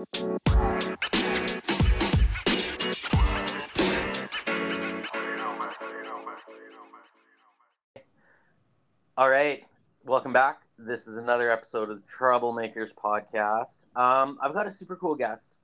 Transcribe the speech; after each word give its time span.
All 0.00 0.06
right, 9.28 9.62
welcome 10.04 10.32
back. 10.32 10.62
This 10.78 11.06
is 11.06 11.18
another 11.18 11.50
episode 11.50 11.90
of 11.90 12.00
the 12.00 12.08
Troublemakers 12.10 12.94
podcast. 12.94 13.84
Um, 13.94 14.38
I've 14.42 14.54
got 14.54 14.66
a 14.66 14.70
super 14.70 14.96
cool 14.96 15.14
guest. 15.14 15.56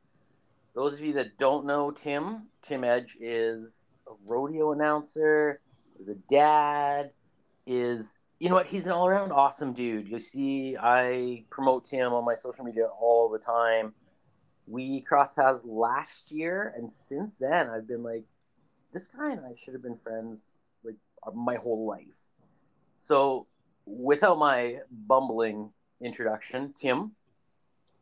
Those 0.75 0.99
of 0.99 1.01
you 1.01 1.15
that 1.15 1.39
don't 1.39 1.65
know 1.65 1.91
Tim, 1.91 2.49
Tim 2.61 2.85
Edge 2.85 3.17
is 3.19 3.87
a 4.07 4.13
rodeo 4.27 4.73
announcer, 4.73 5.63
is 5.99 6.11
a 6.11 6.15
dad, 6.15 7.13
is 7.67 8.05
you 8.39 8.51
know 8.51 8.57
what? 8.57 8.67
He's 8.67 8.85
an 8.85 8.93
all 8.93 9.07
around 9.07 9.33
awesome 9.33 9.73
dude. 9.73 10.09
You 10.09 10.21
see, 10.21 10.77
I 10.79 11.47
promote 11.49 11.87
Tim 11.87 12.13
on 12.13 12.27
my 12.27 12.35
social 12.35 12.67
media 12.67 12.85
all 13.01 13.31
the 13.31 13.39
time. 13.39 13.95
We 14.67 15.01
crossed 15.01 15.37
paths 15.37 15.65
last 15.65 16.33
year, 16.33 16.75
and 16.77 16.91
since 16.91 17.37
then, 17.37 17.69
I've 17.69 17.87
been 17.87 18.03
like, 18.03 18.25
this 18.93 19.07
guy 19.07 19.33
and 19.33 19.41
I 19.45 19.55
should 19.55 19.75
have 19.75 19.83
been 19.83 19.97
friends 19.97 20.57
like 20.83 20.97
my 21.35 21.57
whole 21.57 21.87
life. 21.87 22.17
So, 22.97 23.47
without 23.85 24.39
my 24.39 24.81
bumbling 24.91 25.71
introduction, 26.01 26.73
Tim, 26.73 27.13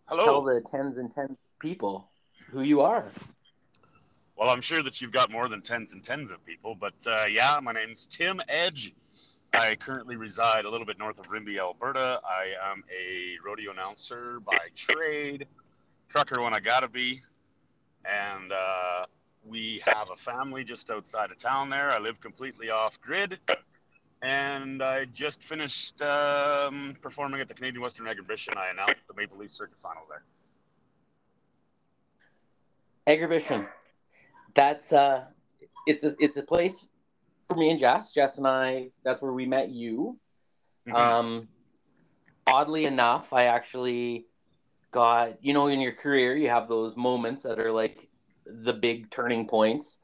Hello. 0.06 0.24
tell 0.24 0.42
the 0.42 0.60
tens 0.62 0.98
and 0.98 1.10
tens 1.10 1.36
people 1.58 2.08
who 2.50 2.62
you 2.62 2.80
are. 2.80 3.06
Well, 4.36 4.50
I'm 4.50 4.60
sure 4.60 4.82
that 4.82 5.00
you've 5.00 5.12
got 5.12 5.30
more 5.30 5.48
than 5.48 5.62
tens 5.62 5.92
and 5.92 6.02
tens 6.02 6.30
of 6.30 6.44
people, 6.44 6.74
but 6.74 6.94
uh, 7.06 7.24
yeah, 7.30 7.58
my 7.62 7.72
name's 7.72 8.06
Tim 8.06 8.40
Edge. 8.48 8.94
I 9.52 9.76
currently 9.76 10.16
reside 10.16 10.64
a 10.64 10.70
little 10.70 10.86
bit 10.86 10.98
north 10.98 11.18
of 11.20 11.30
Rimbey, 11.30 11.60
Alberta. 11.60 12.20
I 12.24 12.72
am 12.72 12.82
a 12.90 13.36
rodeo 13.46 13.70
announcer 13.70 14.40
by 14.40 14.58
trade, 14.74 15.46
trucker 16.08 16.42
when 16.42 16.54
I 16.54 16.60
gotta 16.60 16.88
be, 16.88 17.22
and 18.04 18.52
uh, 18.52 19.06
we 19.44 19.82
have 19.84 20.10
a 20.10 20.16
family 20.16 20.64
just 20.64 20.90
outside 20.90 21.30
of 21.30 21.38
town 21.38 21.70
there. 21.70 21.90
I 21.90 21.98
live 21.98 22.20
completely 22.20 22.70
off 22.70 23.00
grid, 23.00 23.38
and 24.22 24.82
I 24.82 25.06
just 25.06 25.42
finished 25.42 26.00
um, 26.02 26.96
performing 27.02 27.40
at 27.40 27.48
the 27.48 27.54
Canadian 27.54 27.82
Western 27.82 28.06
Agribition. 28.06 28.56
I 28.56 28.70
announced 28.70 29.02
the 29.08 29.14
Maple 29.14 29.38
Leaf 29.38 29.50
Circuit 29.50 29.78
Finals 29.82 30.08
there. 30.08 30.22
Agribition. 33.06 33.68
That's 34.54 34.92
uh, 34.92 35.24
it's 35.86 36.04
a 36.04 36.14
it's 36.18 36.36
a 36.36 36.42
place 36.42 36.86
for 37.46 37.56
me 37.56 37.70
and 37.70 37.78
Jess. 37.78 38.12
Jess 38.12 38.38
and 38.38 38.46
I. 38.46 38.90
That's 39.04 39.20
where 39.20 39.32
we 39.32 39.46
met 39.46 39.70
you. 39.70 40.18
Mhm. 40.88 40.94
Um, 40.94 41.48
oddly 42.46 42.84
enough, 42.86 43.32
I 43.32 43.44
actually 43.44 44.26
got 44.94 45.44
you 45.44 45.52
know 45.52 45.66
in 45.66 45.80
your 45.80 45.92
career 45.92 46.36
you 46.36 46.48
have 46.48 46.68
those 46.68 46.96
moments 46.96 47.42
that 47.42 47.58
are 47.58 47.72
like 47.72 48.08
the 48.46 48.72
big 48.72 49.10
turning 49.10 49.46
points. 49.46 49.98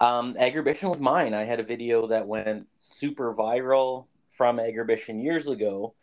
Um, 0.00 0.34
Agribition 0.34 0.88
was 0.88 1.00
mine. 1.00 1.34
I 1.34 1.44
had 1.44 1.58
a 1.58 1.64
video 1.64 2.06
that 2.06 2.28
went 2.28 2.68
super 2.76 3.34
viral 3.34 4.06
from 4.28 4.58
Agribition 4.58 5.20
years 5.20 5.48
ago, 5.48 5.94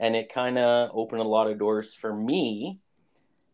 and 0.00 0.16
it 0.16 0.32
kind 0.32 0.58
of 0.58 0.90
opened 0.92 1.20
a 1.20 1.28
lot 1.36 1.48
of 1.48 1.56
doors 1.56 1.94
for 1.94 2.12
me. 2.12 2.80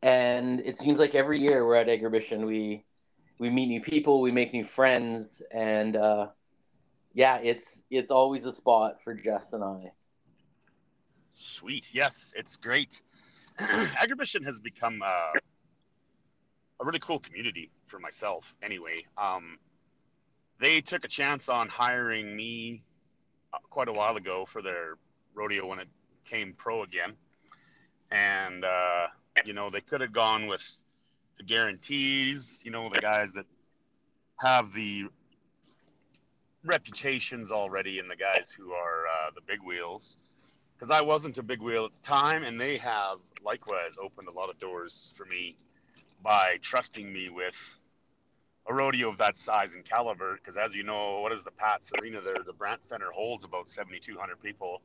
And 0.02 0.60
it 0.60 0.78
seems 0.78 0.98
like 0.98 1.14
every 1.14 1.38
year 1.38 1.66
we're 1.66 1.74
at 1.74 1.88
Agribition, 1.88 2.46
we 2.46 2.84
we 3.38 3.50
meet 3.50 3.66
new 3.66 3.82
people, 3.82 4.22
we 4.22 4.30
make 4.30 4.54
new 4.54 4.64
friends, 4.64 5.42
and 5.52 5.96
uh, 5.96 6.28
yeah, 7.12 7.36
it's 7.42 7.82
it's 7.90 8.10
always 8.10 8.46
a 8.46 8.52
spot 8.52 9.02
for 9.04 9.12
Jess 9.12 9.52
and 9.52 9.62
I. 9.62 9.92
Sweet. 11.34 11.92
Yes, 11.92 12.32
it's 12.36 12.56
great. 12.56 13.02
Agribition 14.00 14.44
has 14.46 14.58
become 14.58 15.02
uh, 15.02 15.32
a 16.80 16.84
really 16.84 16.98
cool 16.98 17.18
community 17.18 17.70
for 17.86 17.98
myself. 17.98 18.56
Anyway, 18.62 19.04
um, 19.18 19.58
they 20.58 20.80
took 20.80 21.04
a 21.04 21.08
chance 21.08 21.50
on 21.50 21.68
hiring 21.68 22.34
me 22.34 22.82
uh, 23.52 23.58
quite 23.68 23.88
a 23.88 23.92
while 23.92 24.16
ago 24.16 24.46
for 24.46 24.62
their 24.62 24.94
rodeo 25.34 25.66
when 25.66 25.78
it 25.78 25.88
came 26.24 26.54
pro 26.56 26.82
again, 26.82 27.12
and 28.10 28.64
uh, 28.64 29.08
you 29.44 29.52
know 29.52 29.68
they 29.68 29.80
could 29.82 30.00
have 30.00 30.12
gone 30.12 30.46
with 30.46 30.66
the 31.36 31.44
guarantees. 31.44 32.62
You 32.64 32.70
know 32.70 32.88
the 32.88 33.00
guys 33.00 33.34
that 33.34 33.46
have 34.38 34.72
the 34.72 35.04
reputations 36.64 37.52
already, 37.52 37.98
and 37.98 38.10
the 38.10 38.16
guys 38.16 38.50
who 38.50 38.72
are 38.72 39.04
uh, 39.06 39.30
the 39.34 39.42
big 39.42 39.60
wheels 39.62 40.16
because 40.80 40.90
I 40.90 41.02
wasn't 41.02 41.36
a 41.36 41.42
big 41.42 41.60
wheel 41.60 41.84
at 41.84 41.90
the 41.92 42.08
time, 42.08 42.42
and 42.42 42.58
they 42.58 42.78
have 42.78 43.18
likewise 43.44 43.98
opened 44.02 44.28
a 44.28 44.30
lot 44.30 44.48
of 44.48 44.58
doors 44.58 45.12
for 45.14 45.26
me 45.26 45.54
by 46.22 46.56
trusting 46.62 47.12
me 47.12 47.28
with 47.28 47.54
a 48.66 48.72
rodeo 48.72 49.10
of 49.10 49.18
that 49.18 49.36
size 49.36 49.74
and 49.74 49.84
caliber. 49.84 50.36
Because 50.36 50.56
as 50.56 50.74
you 50.74 50.82
know, 50.82 51.20
what 51.20 51.32
is 51.32 51.44
the 51.44 51.50
Pats 51.50 51.92
Arena 52.00 52.22
there? 52.22 52.42
The 52.46 52.54
Brandt 52.54 52.86
Center 52.86 53.10
holds 53.12 53.44
about 53.44 53.68
7,200 53.68 54.40
people, 54.40 54.80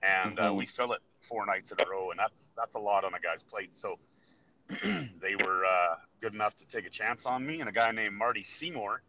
and 0.00 0.38
uh, 0.38 0.52
Mhm. 0.52 0.56
we 0.56 0.64
fill 0.64 0.92
it 0.92 1.00
four 1.22 1.44
nights 1.44 1.72
in 1.72 1.80
a 1.80 1.90
row, 1.90 2.12
and 2.12 2.20
that's 2.20 2.52
that's 2.56 2.76
a 2.76 2.78
lot 2.78 3.04
on 3.04 3.12
a 3.14 3.18
guy's 3.18 3.42
plate. 3.42 3.76
So 3.76 3.98
they 5.20 5.34
were 5.34 5.64
uh, 5.64 5.96
good 6.20 6.34
enough 6.34 6.54
to 6.58 6.66
take 6.66 6.86
a 6.86 6.90
chance 6.90 7.26
on 7.26 7.44
me, 7.44 7.58
and 7.58 7.68
a 7.68 7.72
guy 7.72 7.90
named 7.90 8.14
Marty 8.14 8.44
Seymour 8.44 9.02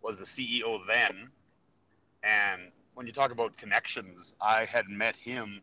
was 0.00 0.18
the 0.18 0.24
CEO 0.24 0.80
then, 0.86 1.28
and 2.22 2.72
when 2.94 3.06
you 3.06 3.12
talk 3.12 3.30
about 3.30 3.56
connections, 3.56 4.34
I 4.40 4.64
had 4.64 4.88
met 4.88 5.16
him 5.16 5.60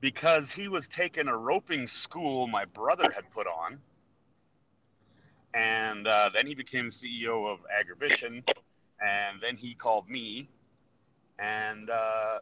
because 0.00 0.50
he 0.50 0.68
was 0.68 0.88
taking 0.88 1.28
a 1.28 1.36
roping 1.36 1.86
school 1.86 2.46
my 2.46 2.64
brother 2.64 3.10
had 3.10 3.30
put 3.30 3.46
on. 3.46 3.78
And 5.54 6.06
uh, 6.06 6.30
then 6.32 6.46
he 6.46 6.54
became 6.54 6.86
CEO 6.86 7.52
of 7.52 7.60
Agribition. 7.70 8.42
And 9.00 9.40
then 9.40 9.56
he 9.56 9.74
called 9.74 10.08
me. 10.08 10.48
And 11.38 11.90
uh, 11.90 12.38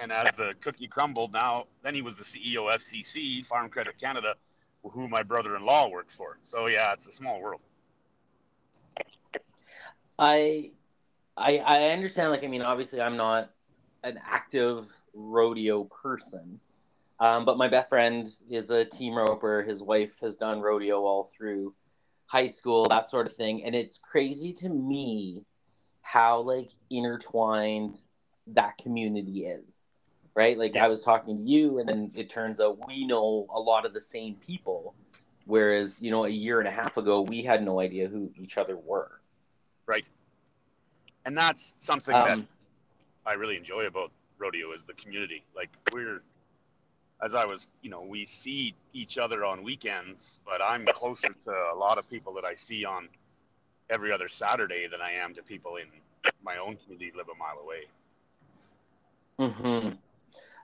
and 0.00 0.10
as 0.10 0.32
the 0.36 0.54
cookie 0.60 0.88
crumbled, 0.88 1.32
now 1.32 1.66
then 1.82 1.94
he 1.94 2.02
was 2.02 2.16
the 2.16 2.24
CEO 2.24 2.72
of 2.72 2.80
FCC, 2.80 3.44
Farm 3.46 3.68
Credit 3.68 3.98
Canada, 4.00 4.34
who 4.82 5.08
my 5.08 5.22
brother-in-law 5.22 5.88
works 5.88 6.14
for. 6.14 6.38
So 6.42 6.66
yeah, 6.66 6.92
it's 6.92 7.06
a 7.06 7.12
small 7.12 7.40
world. 7.40 7.60
I 10.18 10.70
I 11.36 11.58
I 11.58 11.90
understand 11.90 12.30
like 12.30 12.44
I 12.44 12.46
mean 12.46 12.62
obviously 12.62 13.00
I'm 13.00 13.16
not 13.16 13.50
an 14.04 14.18
active 14.24 14.86
rodeo 15.14 15.84
person. 15.84 16.60
Um, 17.20 17.44
but 17.44 17.56
my 17.56 17.68
best 17.68 17.88
friend 17.88 18.28
is 18.50 18.70
a 18.70 18.84
team 18.84 19.14
roper. 19.14 19.62
His 19.62 19.80
wife 19.80 20.18
has 20.22 20.34
done 20.36 20.60
rodeo 20.60 21.04
all 21.04 21.30
through 21.36 21.72
high 22.26 22.48
school, 22.48 22.86
that 22.88 23.08
sort 23.08 23.26
of 23.26 23.34
thing. 23.34 23.62
And 23.64 23.76
it's 23.76 23.98
crazy 23.98 24.52
to 24.54 24.68
me 24.68 25.44
how 26.00 26.40
like 26.40 26.70
intertwined 26.90 27.98
that 28.48 28.76
community 28.78 29.46
is. 29.46 29.88
Right? 30.34 30.58
Like 30.58 30.74
Yeah. 30.74 30.86
I 30.86 30.88
was 30.88 31.02
talking 31.02 31.36
to 31.36 31.42
you 31.42 31.78
and 31.78 31.88
then 31.88 32.10
it 32.14 32.28
turns 32.28 32.58
out 32.58 32.88
we 32.88 33.06
know 33.06 33.46
a 33.50 33.60
lot 33.60 33.86
of 33.86 33.92
the 33.92 34.00
same 34.00 34.34
people. 34.36 34.94
Whereas, 35.44 36.00
you 36.00 36.10
know, 36.10 36.24
a 36.24 36.28
year 36.28 36.58
and 36.58 36.68
a 36.68 36.72
half 36.72 36.96
ago 36.96 37.20
we 37.20 37.42
had 37.42 37.62
no 37.62 37.78
idea 37.78 38.08
who 38.08 38.32
each 38.36 38.58
other 38.58 38.76
were. 38.76 39.20
Right. 39.86 40.06
And 41.24 41.36
that's 41.36 41.74
something 41.78 42.14
that 42.14 42.32
Um, 42.38 42.48
I 43.26 43.34
really 43.34 43.56
enjoy 43.56 43.86
about 43.86 44.10
rodeo 44.38 44.72
is 44.72 44.82
the 44.84 44.94
community. 44.94 45.44
Like 45.54 45.70
we're, 45.92 46.22
as 47.22 47.34
I 47.34 47.44
was, 47.46 47.68
you 47.82 47.90
know, 47.90 48.02
we 48.02 48.24
see 48.26 48.74
each 48.92 49.18
other 49.18 49.44
on 49.44 49.62
weekends, 49.62 50.40
but 50.44 50.60
I'm 50.60 50.84
closer 50.86 51.32
to 51.44 51.50
a 51.72 51.76
lot 51.76 51.98
of 51.98 52.08
people 52.10 52.32
that 52.34 52.44
I 52.44 52.54
see 52.54 52.84
on 52.84 53.08
every 53.90 54.10
other 54.12 54.28
Saturday 54.28 54.86
than 54.88 55.00
I 55.00 55.12
am 55.12 55.34
to 55.34 55.42
people 55.42 55.76
in 55.76 55.86
my 56.42 56.56
own 56.58 56.76
community 56.76 57.12
live 57.16 57.28
a 57.28 57.36
mile 57.38 57.58
away. 57.62 57.86
mhm. 59.38 59.98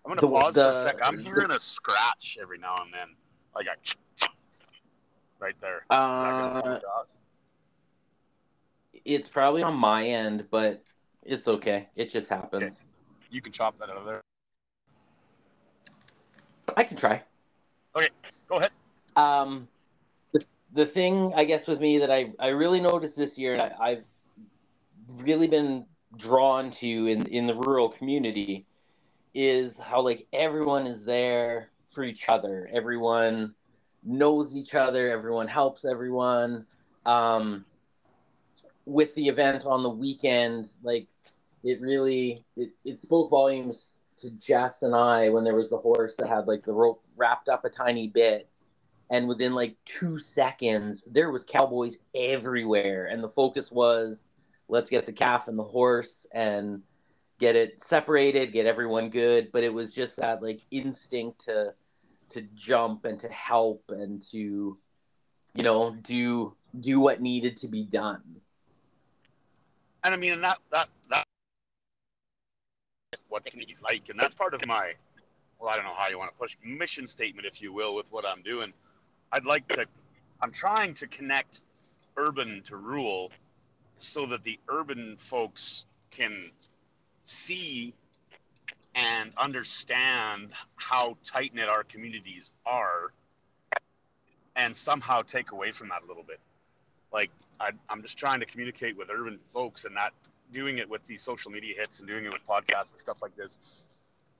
I'm 0.04 0.08
gonna 0.08 0.20
The- 0.20 0.28
pause 0.28 0.54
for 0.54 0.70
a 0.70 0.74
sec. 0.74 0.98
I'm 1.02 1.18
hearing 1.18 1.50
a 1.50 1.60
scratch 1.60 2.38
every 2.40 2.58
now 2.58 2.74
and 2.82 2.92
then, 2.92 3.16
like 3.54 3.66
a 3.66 3.76
right 5.38 5.54
there. 5.60 5.86
Is 6.16 6.22
that 6.22 6.36
gonna 6.36 6.62
come 6.62 6.72
Uh? 6.72 7.04
It's 9.04 9.28
probably 9.28 9.62
on 9.62 9.76
my 9.76 10.06
end, 10.06 10.46
but 10.50 10.82
it's 11.22 11.48
okay. 11.48 11.88
It 11.96 12.10
just 12.10 12.28
happens. 12.28 12.82
You 13.30 13.42
can 13.42 13.52
chop 13.52 13.78
that 13.78 13.90
out 13.90 13.96
of 13.96 14.04
there. 14.04 14.22
I 16.76 16.84
can 16.84 16.96
try. 16.96 17.22
Okay, 17.96 18.08
go 18.48 18.56
ahead. 18.56 18.70
Um, 19.16 19.68
the, 20.32 20.44
the 20.72 20.86
thing 20.86 21.32
I 21.34 21.44
guess 21.44 21.66
with 21.66 21.80
me 21.80 21.98
that 21.98 22.10
I, 22.10 22.32
I 22.38 22.48
really 22.48 22.80
noticed 22.80 23.16
this 23.16 23.36
year, 23.36 23.54
and 23.54 23.62
I, 23.62 23.72
I've 23.80 24.04
really 25.16 25.48
been 25.48 25.86
drawn 26.16 26.70
to 26.70 27.06
in 27.06 27.26
in 27.26 27.46
the 27.46 27.54
rural 27.54 27.88
community, 27.88 28.66
is 29.34 29.72
how 29.78 30.00
like 30.02 30.26
everyone 30.32 30.86
is 30.86 31.04
there 31.04 31.70
for 31.88 32.04
each 32.04 32.28
other. 32.28 32.68
Everyone 32.72 33.54
knows 34.04 34.56
each 34.56 34.74
other. 34.74 35.10
Everyone 35.10 35.48
helps 35.48 35.84
everyone. 35.84 36.66
Um, 37.04 37.64
with 38.88 39.14
the 39.14 39.28
event 39.28 39.66
on 39.66 39.82
the 39.82 39.90
weekend, 39.90 40.66
like 40.82 41.08
it 41.62 41.80
really 41.80 42.44
it, 42.56 42.70
it 42.84 43.00
spoke 43.00 43.30
volumes 43.30 43.98
to 44.16 44.30
Jess 44.30 44.82
and 44.82 44.94
I 44.94 45.28
when 45.28 45.44
there 45.44 45.54
was 45.54 45.70
the 45.70 45.76
horse 45.76 46.16
that 46.16 46.28
had 46.28 46.48
like 46.48 46.64
the 46.64 46.72
rope 46.72 47.04
wrapped 47.16 47.48
up 47.48 47.64
a 47.64 47.70
tiny 47.70 48.08
bit. 48.08 48.48
And 49.10 49.28
within 49.28 49.54
like 49.54 49.76
two 49.84 50.18
seconds 50.18 51.04
there 51.10 51.30
was 51.30 51.44
cowboys 51.44 51.98
everywhere. 52.14 53.06
And 53.06 53.22
the 53.22 53.28
focus 53.28 53.70
was 53.70 54.24
let's 54.68 54.90
get 54.90 55.06
the 55.06 55.12
calf 55.12 55.48
and 55.48 55.58
the 55.58 55.64
horse 55.64 56.26
and 56.32 56.82
get 57.38 57.56
it 57.56 57.84
separated 57.84 58.52
get 58.52 58.66
everyone 58.66 59.10
good. 59.10 59.52
But 59.52 59.64
it 59.64 59.72
was 59.72 59.94
just 59.94 60.16
that 60.16 60.42
like 60.42 60.62
instinct 60.70 61.44
to 61.44 61.74
to 62.30 62.42
jump 62.54 63.04
and 63.04 63.20
to 63.20 63.28
help 63.28 63.90
and 63.90 64.22
to 64.30 64.78
you 65.54 65.62
know 65.62 65.94
do 66.02 66.56
do 66.80 67.00
what 67.00 67.20
needed 67.20 67.56
to 67.58 67.68
be 67.68 67.84
done 67.84 68.22
and 70.04 70.14
i 70.14 70.16
mean 70.16 70.40
that 70.40 70.58
that 70.70 70.88
that 71.10 71.24
what 73.28 73.44
the 73.44 73.50
community's 73.50 73.82
like 73.82 74.02
and 74.08 74.18
that's 74.18 74.34
part 74.34 74.54
of 74.54 74.64
my 74.66 74.92
well 75.58 75.70
i 75.70 75.76
don't 75.76 75.84
know 75.84 75.94
how 75.96 76.08
you 76.08 76.18
want 76.18 76.30
to 76.30 76.36
push 76.38 76.56
mission 76.64 77.06
statement 77.06 77.46
if 77.46 77.60
you 77.62 77.72
will 77.72 77.94
with 77.94 78.10
what 78.10 78.24
i'm 78.26 78.42
doing 78.42 78.72
I'd 79.32 79.44
like 79.44 79.68
to, 79.68 79.84
I'm 80.40 80.52
trying 80.52 80.94
to 80.94 81.06
connect 81.06 81.60
urban 82.16 82.62
to 82.66 82.76
rural 82.76 83.30
so 83.98 84.26
that 84.26 84.42
the 84.42 84.58
urban 84.68 85.16
folks 85.18 85.86
can 86.10 86.50
see 87.24 87.92
and 88.94 89.32
understand 89.36 90.50
how 90.76 91.16
tight 91.24 91.54
knit 91.54 91.68
our 91.68 91.84
communities 91.84 92.52
are 92.64 93.12
and 94.56 94.74
somehow 94.74 95.22
take 95.22 95.52
away 95.52 95.72
from 95.72 95.88
that 95.90 96.02
a 96.02 96.06
little 96.06 96.22
bit. 96.22 96.40
Like, 97.12 97.30
I, 97.60 97.70
am 97.90 98.02
just 98.02 98.18
trying 98.18 98.40
to 98.40 98.46
communicate 98.46 98.96
with 98.96 99.10
urban 99.10 99.38
folks 99.52 99.84
and 99.84 99.94
not 99.94 100.12
doing 100.52 100.78
it 100.78 100.88
with 100.88 101.04
these 101.06 101.22
social 101.22 101.50
media 101.50 101.74
hits 101.76 101.98
and 101.98 102.08
doing 102.08 102.24
it 102.24 102.32
with 102.32 102.46
podcasts 102.46 102.90
and 102.92 102.98
stuff 102.98 103.20
like 103.22 103.36
this 103.36 103.58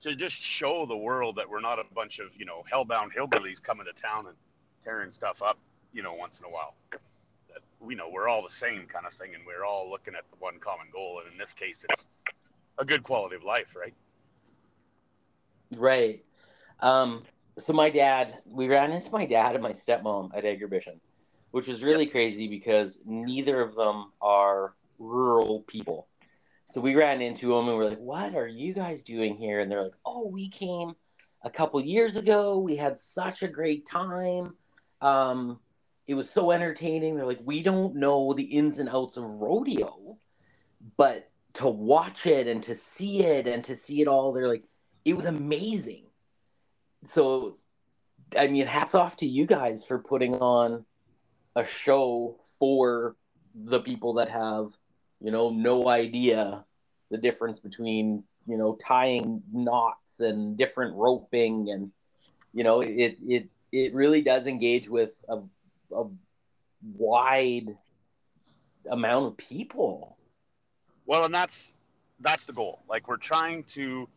to 0.01 0.15
just 0.15 0.41
show 0.41 0.85
the 0.85 0.95
world 0.95 1.35
that 1.35 1.49
we're 1.49 1.59
not 1.59 1.79
a 1.79 1.83
bunch 1.93 2.19
of, 2.19 2.35
you 2.37 2.45
know, 2.45 2.63
hellbound 2.71 3.13
hillbillies 3.13 3.61
coming 3.61 3.85
to 3.85 4.01
town 4.01 4.27
and 4.27 4.35
tearing 4.83 5.11
stuff 5.11 5.41
up, 5.41 5.57
you 5.93 6.01
know, 6.01 6.13
once 6.13 6.39
in 6.39 6.45
a 6.45 6.49
while. 6.49 6.75
That 6.91 7.61
we 7.79 7.95
know 7.95 8.09
we're 8.09 8.29
all 8.29 8.41
the 8.41 8.53
same 8.53 8.85
kind 8.85 9.05
of 9.05 9.13
thing, 9.13 9.35
and 9.35 9.43
we're 9.45 9.65
all 9.65 9.89
looking 9.89 10.15
at 10.15 10.23
the 10.31 10.37
one 10.37 10.59
common 10.59 10.87
goal. 10.93 11.21
And 11.23 11.31
in 11.31 11.37
this 11.37 11.53
case, 11.53 11.85
it's 11.89 12.07
a 12.77 12.85
good 12.85 13.03
quality 13.03 13.35
of 13.35 13.43
life, 13.43 13.75
right? 13.75 13.93
Right. 15.75 16.23
Um, 16.79 17.23
so 17.57 17.73
my 17.73 17.89
dad, 17.89 18.37
we 18.45 18.67
ran 18.67 18.91
into 18.91 19.11
my 19.11 19.25
dad 19.25 19.53
and 19.55 19.61
my 19.61 19.73
stepmom 19.73 20.31
at 20.35 20.45
Agribition, 20.45 20.99
which 21.51 21.67
was 21.67 21.83
really 21.83 22.05
yes. 22.05 22.11
crazy 22.11 22.47
because 22.47 22.99
neither 23.05 23.61
of 23.61 23.75
them 23.75 24.11
are 24.21 24.73
rural 24.97 25.61
people. 25.67 26.07
So 26.67 26.81
we 26.81 26.95
ran 26.95 27.21
into 27.21 27.49
them 27.49 27.67
and 27.67 27.77
we're 27.77 27.89
like, 27.89 27.99
"What 27.99 28.35
are 28.35 28.47
you 28.47 28.73
guys 28.73 29.01
doing 29.01 29.35
here?" 29.37 29.59
And 29.59 29.71
they're 29.71 29.83
like, 29.83 29.97
"Oh, 30.05 30.27
we 30.27 30.49
came 30.49 30.95
a 31.43 31.49
couple 31.49 31.81
years 31.81 32.15
ago. 32.15 32.59
We 32.59 32.75
had 32.75 32.97
such 32.97 33.43
a 33.43 33.47
great 33.47 33.85
time. 33.85 34.55
Um, 35.01 35.59
it 36.07 36.15
was 36.15 36.29
so 36.29 36.51
entertaining. 36.51 37.15
They're 37.15 37.25
like, 37.25 37.41
we 37.43 37.61
don't 37.61 37.95
know 37.95 38.33
the 38.33 38.43
ins 38.43 38.79
and 38.79 38.89
outs 38.89 39.17
of 39.17 39.23
rodeo, 39.23 40.17
but 40.97 41.29
to 41.53 41.67
watch 41.67 42.25
it 42.25 42.47
and 42.47 42.61
to 42.63 42.75
see 42.75 43.23
it 43.23 43.47
and 43.47 43.63
to 43.65 43.75
see 43.75 44.01
it 44.01 44.07
all, 44.07 44.33
they're 44.33 44.47
like, 44.47 44.65
it 45.05 45.15
was 45.15 45.25
amazing. 45.25 46.05
So, 47.07 47.57
I 48.37 48.47
mean, 48.47 48.67
hats 48.67 48.95
off 48.95 49.17
to 49.17 49.27
you 49.27 49.45
guys 49.45 49.83
for 49.83 49.99
putting 49.99 50.35
on 50.35 50.85
a 51.59 51.65
show 51.65 52.37
for 52.57 53.15
the 53.53 53.79
people 53.79 54.13
that 54.13 54.29
have, 54.29 54.69
you 55.21 55.31
know, 55.31 55.49
no 55.49 55.87
idea 55.89 56.65
the 57.11 57.17
difference 57.17 57.59
between, 57.59 58.23
you 58.47 58.57
know, 58.57 58.75
tying 58.75 59.41
knots 59.51 60.19
and 60.19 60.57
different 60.57 60.95
roping 60.95 61.69
and, 61.69 61.91
you 62.53 62.63
know, 62.63 62.81
it, 62.81 63.17
it, 63.25 63.49
it 63.71 63.93
really 63.93 64.21
does 64.21 64.47
engage 64.47 64.89
with 64.89 65.11
a, 65.27 65.39
a 65.93 66.05
wide 66.95 67.77
amount 68.89 69.25
of 69.25 69.37
people. 69.37 70.17
Well, 71.05 71.25
and 71.25 71.33
that's 71.33 71.77
that's 72.21 72.45
the 72.45 72.53
goal. 72.53 72.83
Like 72.87 73.07
we're 73.07 73.17
trying 73.17 73.63
to 73.65 74.07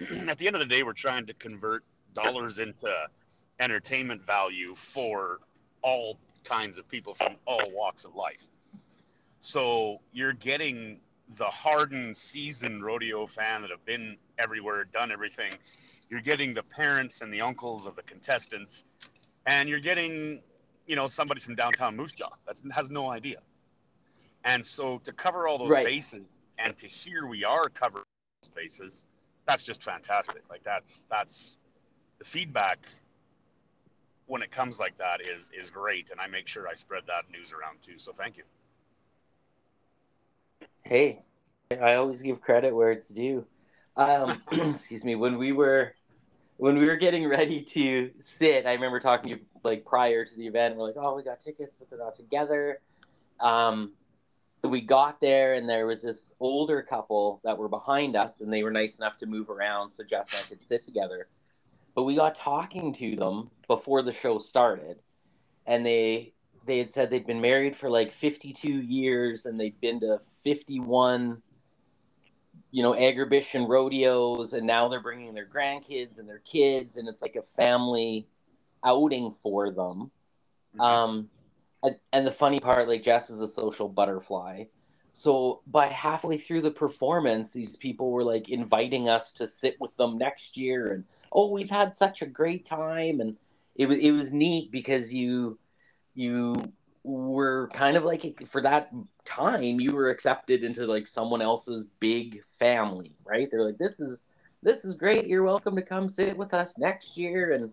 at 0.28 0.38
the 0.38 0.46
end 0.46 0.56
of 0.56 0.60
the 0.60 0.66
day 0.66 0.82
we're 0.82 0.92
trying 0.92 1.26
to 1.26 1.34
convert 1.34 1.84
dollars 2.14 2.58
into 2.58 2.92
entertainment 3.60 4.24
value 4.24 4.74
for 4.74 5.40
all 5.82 6.18
kinds 6.48 6.78
of 6.78 6.88
people 6.88 7.14
from 7.14 7.36
all 7.46 7.70
walks 7.70 8.04
of 8.04 8.14
life. 8.14 8.42
So 9.40 10.00
you're 10.12 10.32
getting 10.32 11.00
the 11.36 11.44
hardened 11.44 12.16
seasoned 12.16 12.84
rodeo 12.84 13.26
fan 13.26 13.62
that 13.62 13.70
have 13.70 13.84
been 13.84 14.16
everywhere, 14.38 14.84
done 14.84 15.12
everything, 15.12 15.52
you're 16.10 16.20
getting 16.20 16.54
the 16.54 16.62
parents 16.62 17.20
and 17.20 17.32
the 17.32 17.40
uncles 17.40 17.86
of 17.86 17.96
the 17.96 18.02
contestants, 18.02 18.84
and 19.46 19.68
you're 19.68 19.80
getting, 19.80 20.42
you 20.86 20.96
know, 20.96 21.06
somebody 21.06 21.40
from 21.40 21.54
downtown 21.54 21.96
Moose 21.96 22.12
Jaw 22.12 22.30
that 22.46 22.60
has 22.72 22.88
no 22.90 23.10
idea. 23.10 23.38
And 24.44 24.64
so 24.64 24.98
to 24.98 25.12
cover 25.12 25.46
all 25.46 25.58
those 25.58 25.70
right. 25.70 25.84
bases 25.84 26.26
and 26.58 26.76
to 26.78 26.86
hear 26.86 27.26
we 27.26 27.44
are 27.44 27.68
covering 27.68 28.04
those 28.42 28.50
bases, 28.54 29.06
that's 29.46 29.64
just 29.64 29.82
fantastic. 29.82 30.42
Like 30.48 30.62
that's 30.62 31.06
that's 31.10 31.58
the 32.18 32.24
feedback 32.24 32.78
when 34.28 34.42
it 34.42 34.50
comes 34.50 34.78
like 34.78 34.96
that 34.98 35.20
is 35.20 35.50
is 35.58 35.70
great, 35.70 36.10
and 36.10 36.20
I 36.20 36.26
make 36.26 36.46
sure 36.46 36.68
I 36.68 36.74
spread 36.74 37.02
that 37.08 37.24
news 37.30 37.52
around 37.52 37.82
too. 37.82 37.98
So 37.98 38.12
thank 38.12 38.36
you. 38.36 38.44
Hey, 40.84 41.22
I 41.82 41.94
always 41.94 42.22
give 42.22 42.40
credit 42.40 42.74
where 42.74 42.92
it's 42.92 43.08
due. 43.08 43.44
Um, 43.96 44.40
excuse 44.52 45.04
me. 45.04 45.16
When 45.16 45.38
we 45.38 45.52
were 45.52 45.94
when 46.58 46.78
we 46.78 46.86
were 46.86 46.96
getting 46.96 47.28
ready 47.28 47.62
to 47.62 48.10
sit, 48.38 48.66
I 48.66 48.74
remember 48.74 49.00
talking 49.00 49.30
to 49.30 49.38
you 49.38 49.44
like 49.64 49.84
prior 49.84 50.24
to 50.24 50.36
the 50.36 50.46
event. 50.46 50.76
We're 50.76 50.86
like, 50.86 50.96
"Oh, 50.96 51.16
we 51.16 51.22
got 51.22 51.40
tickets, 51.40 51.74
but 51.78 51.90
they're 51.90 51.98
not 51.98 52.14
together." 52.14 52.80
Um, 53.40 53.92
so 54.60 54.68
we 54.68 54.80
got 54.80 55.20
there, 55.20 55.54
and 55.54 55.68
there 55.68 55.86
was 55.86 56.02
this 56.02 56.32
older 56.40 56.82
couple 56.82 57.40
that 57.44 57.56
were 57.56 57.68
behind 57.68 58.16
us, 58.16 58.40
and 58.40 58.52
they 58.52 58.62
were 58.62 58.72
nice 58.72 58.98
enough 58.98 59.16
to 59.18 59.26
move 59.26 59.50
around 59.50 59.90
so 59.90 60.02
Jess 60.02 60.32
and 60.32 60.42
I 60.44 60.48
could 60.48 60.62
sit 60.62 60.82
together. 60.82 61.28
But 61.98 62.04
we 62.04 62.14
got 62.14 62.36
talking 62.36 62.92
to 62.92 63.16
them 63.16 63.50
before 63.66 64.02
the 64.02 64.12
show 64.12 64.38
started, 64.38 65.00
and 65.66 65.84
they 65.84 66.32
they 66.64 66.78
had 66.78 66.92
said 66.92 67.10
they'd 67.10 67.26
been 67.26 67.40
married 67.40 67.74
for 67.74 67.90
like 67.90 68.12
52 68.12 68.70
years, 68.70 69.46
and 69.46 69.58
they'd 69.58 69.80
been 69.80 69.98
to 70.02 70.20
51 70.44 71.42
you 72.70 72.84
know, 72.84 72.92
agribition 72.92 73.68
rodeos, 73.68 74.52
and 74.52 74.64
now 74.64 74.86
they're 74.86 75.02
bringing 75.02 75.34
their 75.34 75.44
grandkids 75.44 76.20
and 76.20 76.28
their 76.28 76.38
kids, 76.38 76.98
and 76.98 77.08
it's 77.08 77.20
like 77.20 77.34
a 77.34 77.42
family 77.42 78.28
outing 78.84 79.32
for 79.42 79.72
them. 79.72 80.12
Mm-hmm. 80.76 80.80
Um, 80.80 81.30
and, 81.82 81.96
and 82.12 82.24
the 82.24 82.30
funny 82.30 82.60
part, 82.60 82.86
like 82.86 83.02
Jess 83.02 83.28
is 83.28 83.40
a 83.40 83.48
social 83.48 83.88
butterfly. 83.88 84.66
So 85.14 85.62
by 85.66 85.88
halfway 85.88 86.36
through 86.36 86.60
the 86.60 86.70
performance, 86.70 87.52
these 87.52 87.74
people 87.74 88.12
were 88.12 88.22
like 88.22 88.48
inviting 88.48 89.08
us 89.08 89.32
to 89.32 89.48
sit 89.48 89.76
with 89.80 89.96
them 89.96 90.16
next 90.16 90.56
year, 90.56 90.92
and 90.92 91.04
oh, 91.32 91.50
we've 91.50 91.70
had 91.70 91.94
such 91.94 92.22
a 92.22 92.26
great 92.26 92.64
time, 92.64 93.20
and 93.20 93.36
it 93.74 93.88
was 93.88 93.98
it 93.98 94.12
was 94.12 94.32
neat 94.32 94.70
because 94.70 95.12
you 95.12 95.58
you 96.14 96.72
were 97.04 97.68
kind 97.72 97.96
of 97.96 98.04
like 98.04 98.46
for 98.46 98.60
that 98.60 98.92
time 99.24 99.80
you 99.80 99.92
were 99.92 100.10
accepted 100.10 100.62
into 100.62 100.84
like 100.86 101.06
someone 101.06 101.40
else's 101.40 101.86
big 102.00 102.42
family 102.58 103.14
right? 103.24 103.48
They're 103.50 103.64
like 103.64 103.78
this 103.78 104.00
is 104.00 104.24
this 104.62 104.84
is 104.84 104.96
great. 104.96 105.26
You're 105.26 105.44
welcome 105.44 105.76
to 105.76 105.82
come 105.82 106.08
sit 106.08 106.36
with 106.36 106.52
us 106.52 106.76
next 106.78 107.16
year. 107.16 107.52
And 107.52 107.70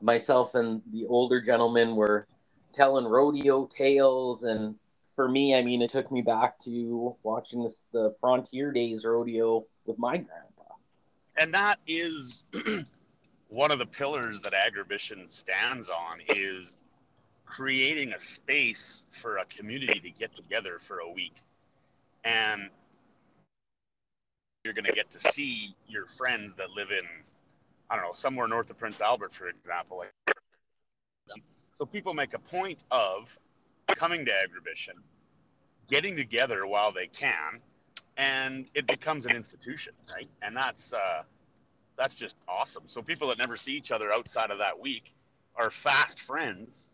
myself 0.00 0.54
and 0.54 0.80
the 0.92 1.04
older 1.06 1.40
gentleman 1.40 1.96
were 1.96 2.26
telling 2.72 3.04
rodeo 3.04 3.66
tales. 3.66 4.44
And 4.44 4.76
for 5.14 5.28
me 5.28 5.54
i 5.54 5.62
mean 5.62 5.80
it 5.80 5.90
took 5.90 6.10
me 6.10 6.22
back 6.22 6.58
to 6.58 7.14
watching 7.22 7.62
this 7.62 7.84
the 7.92 8.12
frontier 8.20 8.72
days 8.72 9.04
rodeo 9.04 9.64
with 9.86 9.98
my 9.98 10.16
grandpa 10.16 10.53
and 11.36 11.54
that 11.54 11.78
is 11.86 12.44
one 13.48 13.70
of 13.70 13.78
the 13.78 13.86
pillars 13.86 14.40
that 14.42 14.52
agribition 14.52 15.30
stands 15.30 15.88
on 15.88 16.20
is 16.28 16.78
creating 17.44 18.12
a 18.12 18.20
space 18.20 19.04
for 19.20 19.38
a 19.38 19.44
community 19.46 20.00
to 20.00 20.10
get 20.10 20.34
together 20.34 20.78
for 20.78 20.98
a 20.98 21.10
week. 21.10 21.36
And 22.24 22.70
you're 24.64 24.74
going 24.74 24.86
to 24.86 24.92
get 24.92 25.10
to 25.12 25.20
see 25.32 25.74
your 25.86 26.06
friends 26.06 26.54
that 26.54 26.70
live 26.70 26.90
in, 26.90 27.04
I 27.90 27.96
don't 27.96 28.04
know, 28.04 28.14
somewhere 28.14 28.48
north 28.48 28.70
of 28.70 28.78
Prince 28.78 29.00
Albert, 29.00 29.34
for 29.34 29.48
example. 29.48 30.04
So 31.78 31.86
people 31.86 32.14
make 32.14 32.34
a 32.34 32.38
point 32.38 32.78
of 32.90 33.36
coming 33.88 34.24
to 34.24 34.30
Agribition, 34.30 34.94
getting 35.90 36.16
together 36.16 36.66
while 36.66 36.92
they 36.92 37.08
can, 37.08 37.60
and 38.16 38.66
it 38.74 38.86
becomes 38.86 39.26
an 39.26 39.34
institution, 39.34 39.94
right? 40.14 40.28
And 40.42 40.56
that's 40.56 40.92
uh, 40.92 41.22
that's 41.96 42.14
just 42.14 42.36
awesome. 42.48 42.84
So 42.86 43.02
people 43.02 43.28
that 43.28 43.38
never 43.38 43.56
see 43.56 43.72
each 43.72 43.92
other 43.92 44.12
outside 44.12 44.50
of 44.50 44.58
that 44.58 44.78
week 44.78 45.14
are 45.56 45.70
fast 45.70 46.20
friends 46.20 46.88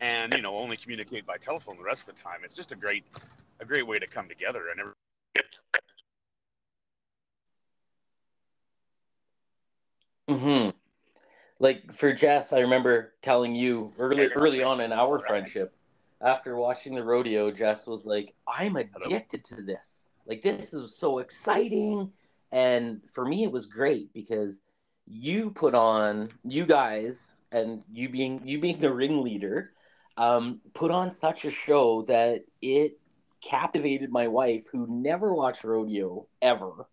and 0.00 0.34
you 0.34 0.42
know 0.42 0.56
only 0.56 0.76
communicate 0.76 1.26
by 1.26 1.36
telephone 1.38 1.76
the 1.76 1.84
rest 1.84 2.08
of 2.08 2.16
the 2.16 2.22
time. 2.22 2.40
It's 2.44 2.56
just 2.56 2.72
a 2.72 2.76
great 2.76 3.04
a 3.60 3.64
great 3.64 3.86
way 3.86 3.98
to 3.98 4.06
come 4.06 4.28
together 4.28 4.64
and. 4.70 4.80
Every- 4.80 4.92
hmm 10.28 10.70
like 11.60 11.92
for 11.92 12.12
Jess, 12.12 12.52
I 12.52 12.60
remember 12.60 13.14
telling 13.22 13.54
you 13.54 13.92
early 13.98 14.28
Yeah, 14.28 14.34
early 14.34 14.62
on 14.62 14.80
in 14.80 14.92
our 14.92 15.18
friendship, 15.20 15.74
after 16.20 16.56
watching 16.56 16.94
the 16.94 17.04
rodeo, 17.04 17.50
Jess 17.50 17.86
was 17.86 18.04
like, 18.06 18.34
"I'm 18.46 18.76
addicted 18.76 19.44
to 19.46 19.62
this. 19.62 19.99
Like 20.30 20.42
this 20.42 20.72
is 20.72 20.96
so 20.96 21.18
exciting." 21.18 22.12
And 22.52 23.02
for 23.12 23.24
me, 23.24 23.42
it 23.44 23.52
was 23.52 23.66
great 23.66 24.12
because 24.14 24.60
you 25.06 25.50
put 25.50 25.74
on 25.74 26.30
you 26.44 26.66
guys 26.66 27.34
and 27.52 27.82
you 27.92 28.08
being 28.08 28.40
you 28.46 28.60
being 28.60 28.80
the 28.80 28.92
ringleader, 28.92 29.72
um, 30.16 30.60
put 30.72 30.90
on 30.90 31.10
such 31.10 31.44
a 31.44 31.50
show 31.50 32.02
that 32.02 32.44
it 32.62 32.98
captivated 33.40 34.10
my 34.10 34.28
wife, 34.28 34.68
who 34.70 34.86
never 34.88 35.34
watched 35.34 35.64
rodeo 35.64 36.26
ever. 36.40 36.86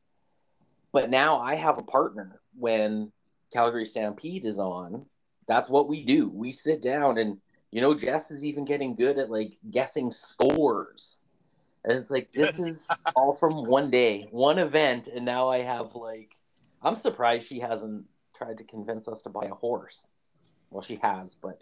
But 0.91 1.10
now 1.10 1.39
I 1.39 1.56
have 1.56 1.77
a 1.77 1.84
partner 1.84 2.41
when 2.58 3.12
Calgary 3.53 3.86
Stampede 3.86 4.46
is 4.46 4.60
on, 4.60 5.06
that's 5.48 5.70
what 5.70 5.88
we 5.88 6.03
do. 6.03 6.29
We 6.29 6.51
sit 6.51 6.82
down 6.82 7.17
and 7.17 7.38
you 7.72 7.82
know 7.82 7.94
Jess 7.94 8.32
is 8.32 8.44
even 8.44 8.65
getting 8.65 8.96
good 8.96 9.17
at 9.17 9.29
like 9.29 9.58
guessing 9.70 10.12
scores. 10.12 11.20
And 11.88 11.98
it's 11.98 12.12
like 12.12 12.34
this 12.34 12.60
is 12.60 12.86
all 13.15 13.34
from 13.34 13.65
one 13.65 13.89
day, 13.89 14.27
one 14.29 14.60
event 14.60 15.08
and 15.08 15.24
now 15.24 15.48
I 15.48 15.60
have 15.62 15.96
like 15.96 16.36
I'm 16.82 16.98
surprised 16.98 17.48
she 17.48 17.60
hasn't 17.62 18.06
tried 18.36 18.58
to 18.58 18.65
convince 18.65 19.08
us 19.08 19.22
to 19.22 19.29
buy 19.29 19.46
a 19.46 19.53
horse. 19.56 20.06
Well, 20.70 20.84
she 20.84 20.98
has, 21.01 21.36
but 21.41 21.58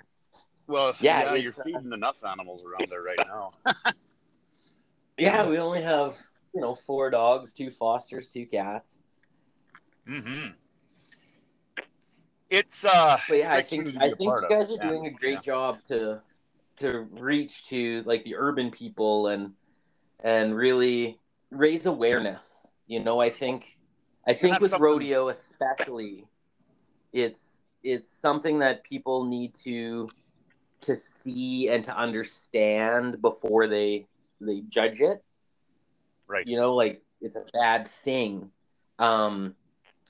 Well, 0.65 0.95
Yeah, 0.99 1.23
yeah, 1.23 1.35
you're 1.35 1.51
uh, 1.51 1.63
feeding 1.63 1.91
enough 1.93 2.23
animals 2.25 2.65
around 2.65 2.89
there 2.89 3.03
right 3.03 3.19
now. 3.19 3.51
yeah, 5.19 5.47
we 5.47 5.59
only 5.59 5.83
have, 5.83 6.17
you 6.55 6.61
know, 6.61 6.73
four 6.73 7.11
dogs, 7.11 7.53
two 7.53 7.69
fosters, 7.69 8.29
two 8.29 8.47
cats. 8.47 8.97
hmm 10.07 10.47
It's 12.49 12.83
uh. 12.83 13.17
But 13.29 13.37
yeah, 13.37 13.53
I 13.53 13.61
think 13.61 13.89
I 13.99 14.09
think 14.09 14.21
you 14.21 14.27
of. 14.31 14.49
guys 14.49 14.71
are 14.71 14.77
Yeah, 14.77 14.89
doing 14.89 15.05
a 15.05 15.11
great 15.11 15.33
yeah. 15.35 15.41
job 15.41 15.83
to 15.89 16.21
to 16.77 17.07
reach 17.11 17.67
to 17.69 18.01
like 18.07 18.23
the 18.23 18.35
urban 18.35 18.71
people 18.71 19.27
and 19.27 19.53
and 20.25 20.55
really 20.55 21.19
raise 21.51 21.85
awareness. 21.85 22.67
You 22.87 22.99
know, 23.01 23.21
I 23.21 23.29
think 23.29 23.77
I 24.27 24.33
think 24.33 24.59
with 24.59 24.71
something- 24.71 24.83
rodeo 24.83 25.29
especially, 25.29 26.27
it's 27.13 27.61
it's 27.83 28.11
something 28.11 28.59
that 28.59 28.83
people 28.83 29.25
need 29.25 29.53
to 29.53 30.09
to 30.81 30.95
see 30.95 31.69
and 31.69 31.83
to 31.85 31.95
understand 31.95 33.21
before 33.21 33.67
they 33.67 34.07
they 34.41 34.61
judge 34.67 34.99
it 35.01 35.23
Right. 36.27 36.45
you 36.47 36.57
know 36.57 36.73
like 36.75 37.03
it's 37.21 37.35
a 37.35 37.45
bad 37.53 37.87
thing 38.03 38.51
um 38.99 39.55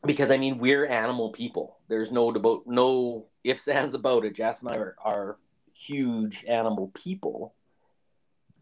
because 0.06 0.32
i 0.32 0.38
mean 0.38 0.58
we're 0.58 0.86
animal 0.88 1.30
people 1.30 1.78
there's 1.88 2.12
no 2.12 2.32
debo- 2.32 2.66
no 2.66 3.26
ifs 3.44 3.68
ands 3.68 3.94
about 3.94 4.26
it 4.26 4.34
jess 4.34 4.62
and 4.62 4.72
i 4.72 4.76
are, 4.76 4.96
are 5.04 5.38
huge 5.74 6.44
animal 6.48 6.90
people 6.94 7.54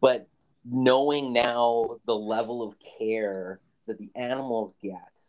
but 0.02 0.28
knowing 0.66 1.34
now 1.34 1.98
the 2.06 2.16
level 2.16 2.62
of 2.62 2.76
care 3.00 3.60
that 3.88 3.98
the 3.98 4.10
animals 4.16 4.78
get 4.82 5.20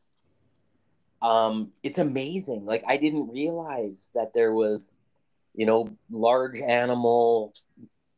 um 1.22 1.72
it's 1.82 1.98
amazing. 1.98 2.64
Like 2.64 2.84
i 2.86 2.96
didn't 2.96 3.28
realize 3.30 4.08
that 4.14 4.32
there 4.34 4.52
was 4.52 4.92
you 5.54 5.66
know 5.66 5.88
large 6.10 6.60
animal 6.60 7.54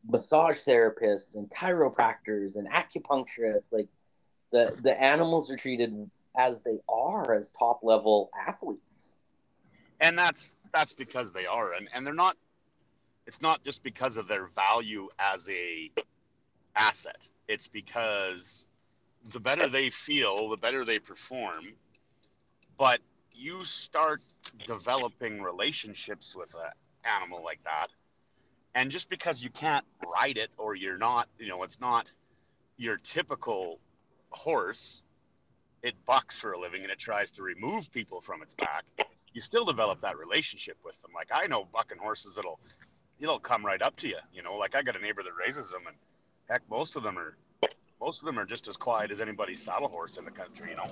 massage 0.09 0.59
therapists 0.59 1.35
and 1.35 1.51
chiropractors 1.51 2.57
and 2.57 2.69
acupuncturists. 2.69 3.73
Like 3.73 3.89
the 4.53 4.77
the 4.83 5.01
animals 5.01 5.51
are 5.51 5.57
treated 5.57 6.11
as 6.37 6.63
they 6.63 6.79
are 6.89 7.35
as 7.35 7.51
top 7.53 7.81
level 7.83 8.31
athletes. 8.47 9.19
And 10.01 10.19
that's 10.19 10.53
that's 10.73 10.93
because 10.93 11.33
they 11.33 11.47
are. 11.47 11.73
And 11.73 11.89
and 11.95 12.07
they're 12.07 12.15
not 12.15 12.37
it's 13.27 13.43
not 13.43 13.65
just 13.65 13.83
because 13.83 14.17
of 14.17 14.29
their 14.29 14.47
value 14.47 15.09
as 15.19 15.49
a 15.49 15.91
asset 16.77 17.29
it's 17.49 17.69
because 17.69 18.67
the 19.33 19.41
better 19.41 19.69
they 19.69 19.91
feel 19.91 20.49
the 20.51 20.57
better 20.57 20.85
they 20.85 20.99
perform 20.99 21.65
but 22.79 23.01
you 23.33 23.65
start 23.65 24.23
developing 24.67 25.43
relationships 25.43 26.35
with 26.35 26.55
an 26.55 26.71
animal 27.05 27.43
like 27.43 27.63
that 27.65 27.89
and 28.75 28.91
just 28.91 29.09
because 29.09 29.43
you 29.43 29.51
can't 29.51 29.85
ride 30.07 30.37
it 30.37 30.51
or 30.59 30.75
you're 30.75 30.99
not 30.99 31.29
you 31.39 31.49
know 31.49 31.63
it's 31.63 31.81
not 31.81 32.11
your 32.77 32.99
typical 32.99 33.79
horse 34.31 35.03
it 35.83 35.95
bucks 36.07 36.39
for 36.39 36.53
a 36.53 36.59
living 36.59 36.83
and 36.83 36.91
it 36.91 36.99
tries 36.99 37.31
to 37.33 37.43
remove 37.43 37.91
people 37.93 38.21
from 38.21 38.43
its 38.43 38.55
back 38.55 38.85
you 39.37 39.43
still 39.43 39.67
develop 39.67 40.01
that 40.01 40.17
relationship 40.17 40.79
with 40.83 41.01
them. 41.03 41.11
Like 41.15 41.29
I 41.31 41.47
know 41.47 41.67
bucking 41.71 41.99
horses 41.99 42.35
that'll 42.37 42.59
it'll 43.21 43.39
come 43.39 43.65
right 43.65 43.83
up 43.83 43.95
to 43.97 44.09
you. 44.09 44.17
You 44.33 44.43
know, 44.43 44.57
like 44.57 44.75
I 44.75 44.83
got 44.83 44.97
a 44.97 44.99
neighbor 44.99 45.23
that 45.23 45.37
raises 45.39 45.71
them, 45.71 45.83
and 45.87 45.95
heck, 46.49 46.63
most 46.71 46.97
of 46.97 47.03
them 47.03 47.19
are 47.19 47.37
most 48.01 48.23
of 48.23 48.27
them 48.27 48.39
are 48.39 48.45
just 48.45 48.69
as 48.69 48.77
quiet 48.77 49.11
as 49.11 49.21
anybody's 49.21 49.63
saddle 49.63 49.89
horse 49.89 50.17
in 50.19 50.25
the 50.25 50.31
country. 50.31 50.71
You 50.71 50.77
know, 50.77 50.87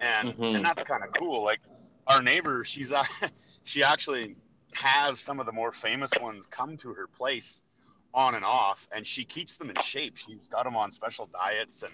and 0.00 0.28
Mhm. 0.36 0.56
and 0.56 0.64
that's 0.64 0.82
kind 0.84 1.04
of 1.04 1.12
cool. 1.12 1.42
Like 1.42 1.60
our 2.06 2.22
neighbor, 2.22 2.64
she's 2.64 2.92
uh, 2.92 3.04
she 3.64 3.82
actually 3.82 4.36
has 4.72 5.20
some 5.20 5.40
of 5.40 5.46
the 5.46 5.52
more 5.52 5.72
famous 5.72 6.10
ones 6.20 6.46
come 6.46 6.76
to 6.78 6.94
her 6.94 7.06
place 7.06 7.62
on 8.12 8.34
and 8.34 8.44
off, 8.44 8.88
and 8.92 9.06
she 9.06 9.24
keeps 9.24 9.56
them 9.56 9.70
in 9.70 9.76
shape. 9.82 10.16
She's 10.16 10.48
got 10.48 10.64
them 10.64 10.76
on 10.76 10.90
special 10.90 11.26
diets 11.26 11.82
and 11.82 11.92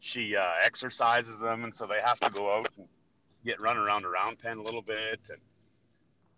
she 0.00 0.36
uh, 0.36 0.52
exercises 0.62 1.38
them, 1.38 1.64
and 1.64 1.74
so 1.74 1.86
they 1.86 2.00
have 2.04 2.20
to 2.20 2.30
go 2.30 2.52
out 2.52 2.68
and 2.76 2.86
get 3.44 3.60
run 3.60 3.76
around 3.76 4.04
a 4.04 4.08
round 4.08 4.38
pen 4.38 4.58
a 4.58 4.62
little 4.62 4.82
bit. 4.82 5.20
And 5.28 5.40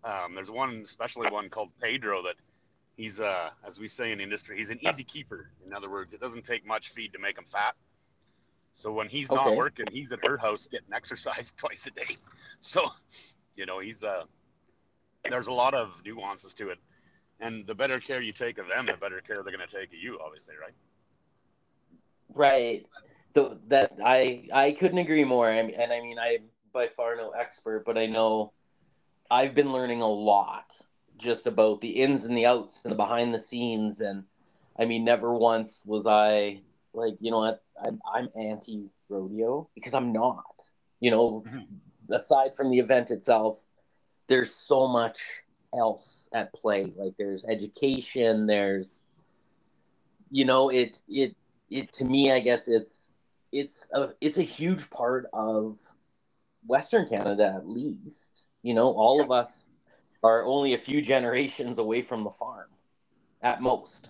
um, 0.03 0.35
there's 0.35 0.49
one, 0.49 0.81
especially 0.83 1.29
one 1.31 1.49
called 1.49 1.69
Pedro, 1.79 2.23
that 2.23 2.35
he's, 3.01 3.19
uh, 3.19 3.49
as 3.67 3.79
we 3.79 3.87
say 3.87 4.11
in 4.11 4.19
the 4.19 4.23
industry, 4.23 4.57
he's 4.57 4.69
an 4.69 4.77
easy 4.83 5.03
keeper. 5.03 5.49
In 5.65 5.73
other 5.73 5.89
words, 5.89 6.13
it 6.13 6.21
doesn't 6.21 6.45
take 6.45 6.65
much 6.65 6.89
feed 6.89 7.13
to 7.13 7.19
make 7.19 7.37
him 7.37 7.45
fat. 7.51 7.75
So 8.73 8.91
when 8.91 9.07
he's 9.07 9.31
not 9.31 9.55
Okay. 9.55 9.55
working, 9.55 9.87
he's 9.91 10.11
at 10.11 10.19
her 10.23 10.37
house 10.37 10.67
getting 10.67 10.93
exercise 10.93 11.53
twice 11.57 11.87
a 11.87 11.91
day. 11.91 12.17
So, 12.59 12.85
you 13.55 13.65
know, 13.65 13.79
he's 13.79 14.03
uh, 14.03 14.25
there's 15.27 15.47
a 15.47 15.53
lot 15.53 15.73
of 15.73 16.01
nuances 16.05 16.53
to 16.55 16.69
it. 16.69 16.79
And 17.39 17.65
the 17.65 17.73
better 17.75 17.99
care 17.99 18.21
you 18.21 18.33
take 18.33 18.59
of 18.59 18.67
them, 18.67 18.89
the 18.89 18.97
better 18.97 19.19
care 19.21 19.37
they're 19.43 19.55
going 19.55 19.67
to 19.67 19.75
take 19.79 19.89
of 19.93 19.99
you, 19.99 20.19
obviously, 20.23 20.55
right? 20.61 20.73
right 22.35 22.85
the, 23.33 23.59
that 23.67 23.91
i 24.03 24.47
i 24.53 24.71
couldn't 24.71 24.97
agree 24.99 25.23
more 25.23 25.49
I 25.49 25.61
mean, 25.63 25.75
and 25.75 25.91
i 25.91 26.01
mean 26.01 26.17
i'm 26.19 26.49
by 26.73 26.87
far 26.87 27.15
no 27.15 27.31
expert 27.31 27.83
but 27.85 27.97
i 27.97 28.05
know 28.05 28.53
i've 29.29 29.53
been 29.55 29.71
learning 29.73 30.01
a 30.01 30.07
lot 30.07 30.73
just 31.21 31.47
about 31.47 31.81
the 31.81 31.89
ins 31.89 32.23
and 32.25 32.35
the 32.35 32.45
outs 32.45 32.81
and 32.83 32.91
the 32.91 32.95
behind 32.95 33.33
the 33.33 33.39
scenes. 33.39 34.01
And 34.01 34.23
i 34.79 34.85
mean 34.85 35.03
never 35.03 35.33
once 35.35 35.83
was 35.85 36.07
i 36.07 36.61
like 36.93 37.15
you 37.19 37.31
know 37.31 37.39
what? 37.39 37.63
I'm, 37.83 37.99
I'm 38.13 38.29
anti 38.35 38.89
rodeo 39.09 39.69
because 39.75 39.93
i'm 39.93 40.11
not 40.11 40.69
you 40.99 41.11
know 41.11 41.43
Mhm. 41.47 41.67
aside 42.09 42.55
from 42.55 42.69
the 42.69 42.79
event 42.79 43.11
itself 43.11 43.65
there's 44.27 44.53
so 44.53 44.87
much 44.87 45.19
else 45.73 46.29
at 46.33 46.53
play. 46.53 46.93
Like 46.95 47.15
there's 47.17 47.43
education 47.45 48.45
there's 48.47 49.03
you 50.29 50.45
know 50.45 50.69
it 50.69 50.99
it 51.07 51.35
it 51.69 51.91
to 51.93 52.05
me 52.05 52.31
i 52.31 52.39
guess 52.39 52.67
it's 52.67 53.11
it's 53.51 53.87
a 53.93 54.09
it's 54.21 54.37
a 54.37 54.43
huge 54.43 54.89
part 54.89 55.27
of 55.33 55.77
western 56.65 57.07
canada 57.07 57.51
at 57.55 57.67
least 57.67 58.47
you 58.63 58.73
know 58.73 58.91
all 58.93 59.21
of 59.21 59.31
us 59.31 59.67
are 60.23 60.43
only 60.43 60.73
a 60.73 60.77
few 60.77 61.01
generations 61.01 61.77
away 61.77 62.01
from 62.01 62.23
the 62.23 62.31
farm 62.31 62.67
at 63.41 63.61
most 63.61 64.09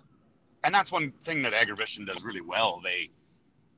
and 0.63 0.73
that's 0.73 0.91
one 0.91 1.11
thing 1.23 1.41
that 1.43 1.53
Agribition 1.53 2.05
does 2.05 2.23
really 2.23 2.41
well. 2.41 2.79
They 2.83 3.09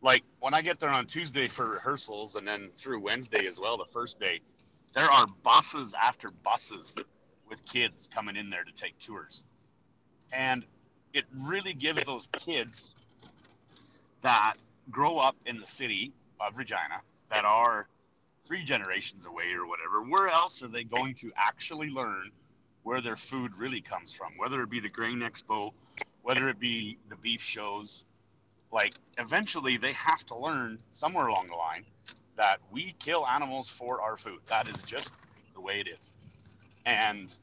like 0.01 0.23
when 0.39 0.53
I 0.53 0.61
get 0.61 0.79
there 0.79 0.89
on 0.89 1.05
Tuesday 1.05 1.47
for 1.47 1.71
rehearsals 1.71 2.35
and 2.35 2.47
then 2.47 2.71
through 2.75 2.99
Wednesday 2.99 3.47
as 3.47 3.59
well, 3.59 3.77
the 3.77 3.85
first 3.91 4.19
day, 4.19 4.41
there 4.93 5.09
are 5.09 5.27
buses 5.43 5.93
after 6.01 6.29
buses 6.29 6.97
with 7.49 7.63
kids 7.65 8.09
coming 8.13 8.35
in 8.35 8.49
there 8.49 8.63
to 8.63 8.71
take 8.73 8.99
tours. 8.99 9.43
And 10.31 10.65
it 11.13 11.25
really 11.47 11.73
gives 11.73 12.03
those 12.05 12.27
kids 12.27 12.91
that 14.21 14.55
grow 14.89 15.17
up 15.17 15.35
in 15.45 15.59
the 15.59 15.67
city 15.67 16.11
of 16.39 16.57
Regina 16.57 17.01
that 17.29 17.45
are 17.45 17.87
three 18.45 18.63
generations 18.63 19.25
away 19.25 19.53
or 19.53 19.65
whatever, 19.67 20.01
where 20.01 20.27
else 20.27 20.62
are 20.63 20.67
they 20.67 20.83
going 20.83 21.15
to 21.15 21.31
actually 21.35 21.89
learn 21.89 22.31
where 22.83 23.01
their 23.01 23.15
food 23.15 23.57
really 23.57 23.81
comes 23.81 24.13
from? 24.13 24.33
Whether 24.38 24.62
it 24.62 24.69
be 24.69 24.79
the 24.79 24.89
Grain 24.89 25.19
Expo, 25.19 25.71
whether 26.21 26.50
it 26.50 26.59
be 26.59 26.97
the 27.09 27.15
beef 27.15 27.41
shows, 27.41 28.03
like 28.71 28.93
eventually 29.17 29.77
they 29.77 29.93
have 29.93 30.25
to 30.25 30.35
learn 30.35 30.79
somewhere 30.91 31.27
along 31.27 31.47
the 31.47 31.55
line 31.55 31.85
that 32.35 32.59
we 32.71 32.95
kill 33.00 33.25
animals 33.27 33.69
for 33.69 34.01
our 34.01 34.17
food. 34.17 34.39
That 34.47 34.67
is 34.67 34.81
just 34.83 35.13
the 35.53 35.62
way 35.62 35.79
it 35.79 35.88
is. 35.88 36.12
And 36.85 37.33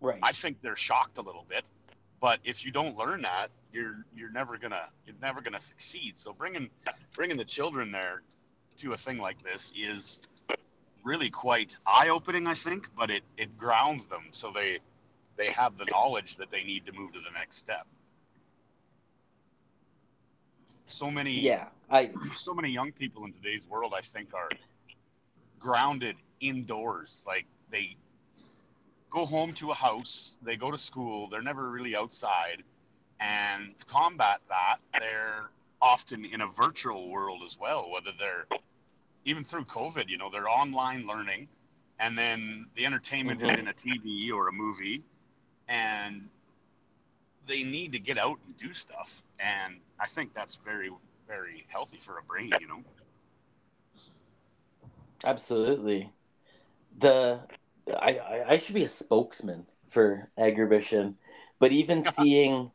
right 0.00 0.18
I 0.22 0.32
think 0.32 0.60
they're 0.60 0.76
shocked 0.76 1.18
a 1.18 1.22
little 1.22 1.46
bit. 1.48 1.64
But 2.20 2.40
if 2.44 2.64
you 2.64 2.72
don't 2.72 2.96
learn 2.96 3.22
that, 3.22 3.50
you're 3.72 4.04
you're 4.14 4.32
never 4.32 4.58
gonna 4.58 4.88
you're 5.06 5.16
never 5.22 5.40
gonna 5.40 5.60
succeed. 5.60 6.16
So 6.16 6.32
bringing 6.32 6.70
bringing 7.14 7.36
the 7.36 7.44
children 7.44 7.92
there 7.92 8.22
to 8.78 8.92
a 8.92 8.96
thing 8.96 9.18
like 9.18 9.42
this 9.42 9.72
is 9.76 10.20
really 11.04 11.30
quite 11.30 11.76
eye-opening, 11.86 12.46
I 12.46 12.54
think, 12.54 12.88
but 12.96 13.10
it 13.10 13.22
it 13.36 13.56
grounds 13.58 14.06
them 14.06 14.24
so 14.32 14.52
they 14.54 14.80
they 15.36 15.50
have 15.52 15.78
the 15.78 15.86
knowledge 15.86 16.36
that 16.36 16.50
they 16.50 16.64
need 16.64 16.86
to 16.86 16.92
move 16.92 17.12
to 17.12 17.20
the 17.20 17.30
next 17.38 17.58
step. 17.58 17.86
So 20.86 21.10
many 21.10 21.40
Yeah, 21.40 21.68
I 21.90 22.10
so 22.34 22.54
many 22.54 22.70
young 22.70 22.92
people 22.92 23.24
in 23.24 23.32
today's 23.32 23.68
world 23.68 23.94
I 23.96 24.02
think 24.02 24.34
are 24.34 24.48
grounded 25.58 26.16
indoors. 26.40 27.22
Like 27.26 27.46
they 27.70 27.96
go 29.10 29.26
home 29.26 29.52
to 29.54 29.70
a 29.70 29.74
house, 29.74 30.36
they 30.42 30.56
go 30.56 30.70
to 30.70 30.78
school, 30.78 31.28
they're 31.28 31.42
never 31.42 31.70
really 31.70 31.96
outside. 31.96 32.62
And 33.20 33.76
to 33.78 33.84
combat 33.86 34.40
that, 34.48 34.78
they're 34.98 35.50
often 35.80 36.24
in 36.24 36.40
a 36.40 36.46
virtual 36.48 37.08
world 37.10 37.42
as 37.46 37.56
well, 37.58 37.90
whether 37.90 38.10
they're 38.18 38.46
even 39.26 39.44
through 39.44 39.66
COVID, 39.66 40.08
you 40.08 40.18
know, 40.18 40.30
they're 40.30 40.48
online 40.48 41.06
learning 41.06 41.48
and 42.00 42.16
then 42.18 42.66
the 42.76 42.86
entertainment 42.86 43.42
is 43.42 43.54
Mhm. 43.54 43.56
in 43.56 43.68
a 43.68 43.74
TV 43.74 44.32
or 44.32 44.48
a 44.48 44.52
movie 44.52 45.04
and 45.68 46.28
they 47.46 47.62
need 47.64 47.92
to 47.92 47.98
get 47.98 48.18
out 48.18 48.38
and 48.46 48.56
do 48.56 48.74
stuff. 48.74 49.22
And 49.38 49.80
I 50.00 50.06
think 50.06 50.34
that's 50.34 50.56
very, 50.56 50.90
very 51.28 51.66
healthy 51.68 51.98
for 52.02 52.18
a 52.18 52.22
brain, 52.22 52.56
you 52.60 52.68
know? 52.68 52.82
absolutely 55.24 56.12
the 56.96 57.40
I, 57.88 58.18
I 58.18 58.44
I 58.54 58.58
should 58.58 58.74
be 58.76 58.84
a 58.84 58.88
spokesman 58.88 59.66
for 59.88 60.32
agribition, 60.38 61.16
but 61.60 61.72
even 61.72 62.04
seeing 62.04 62.72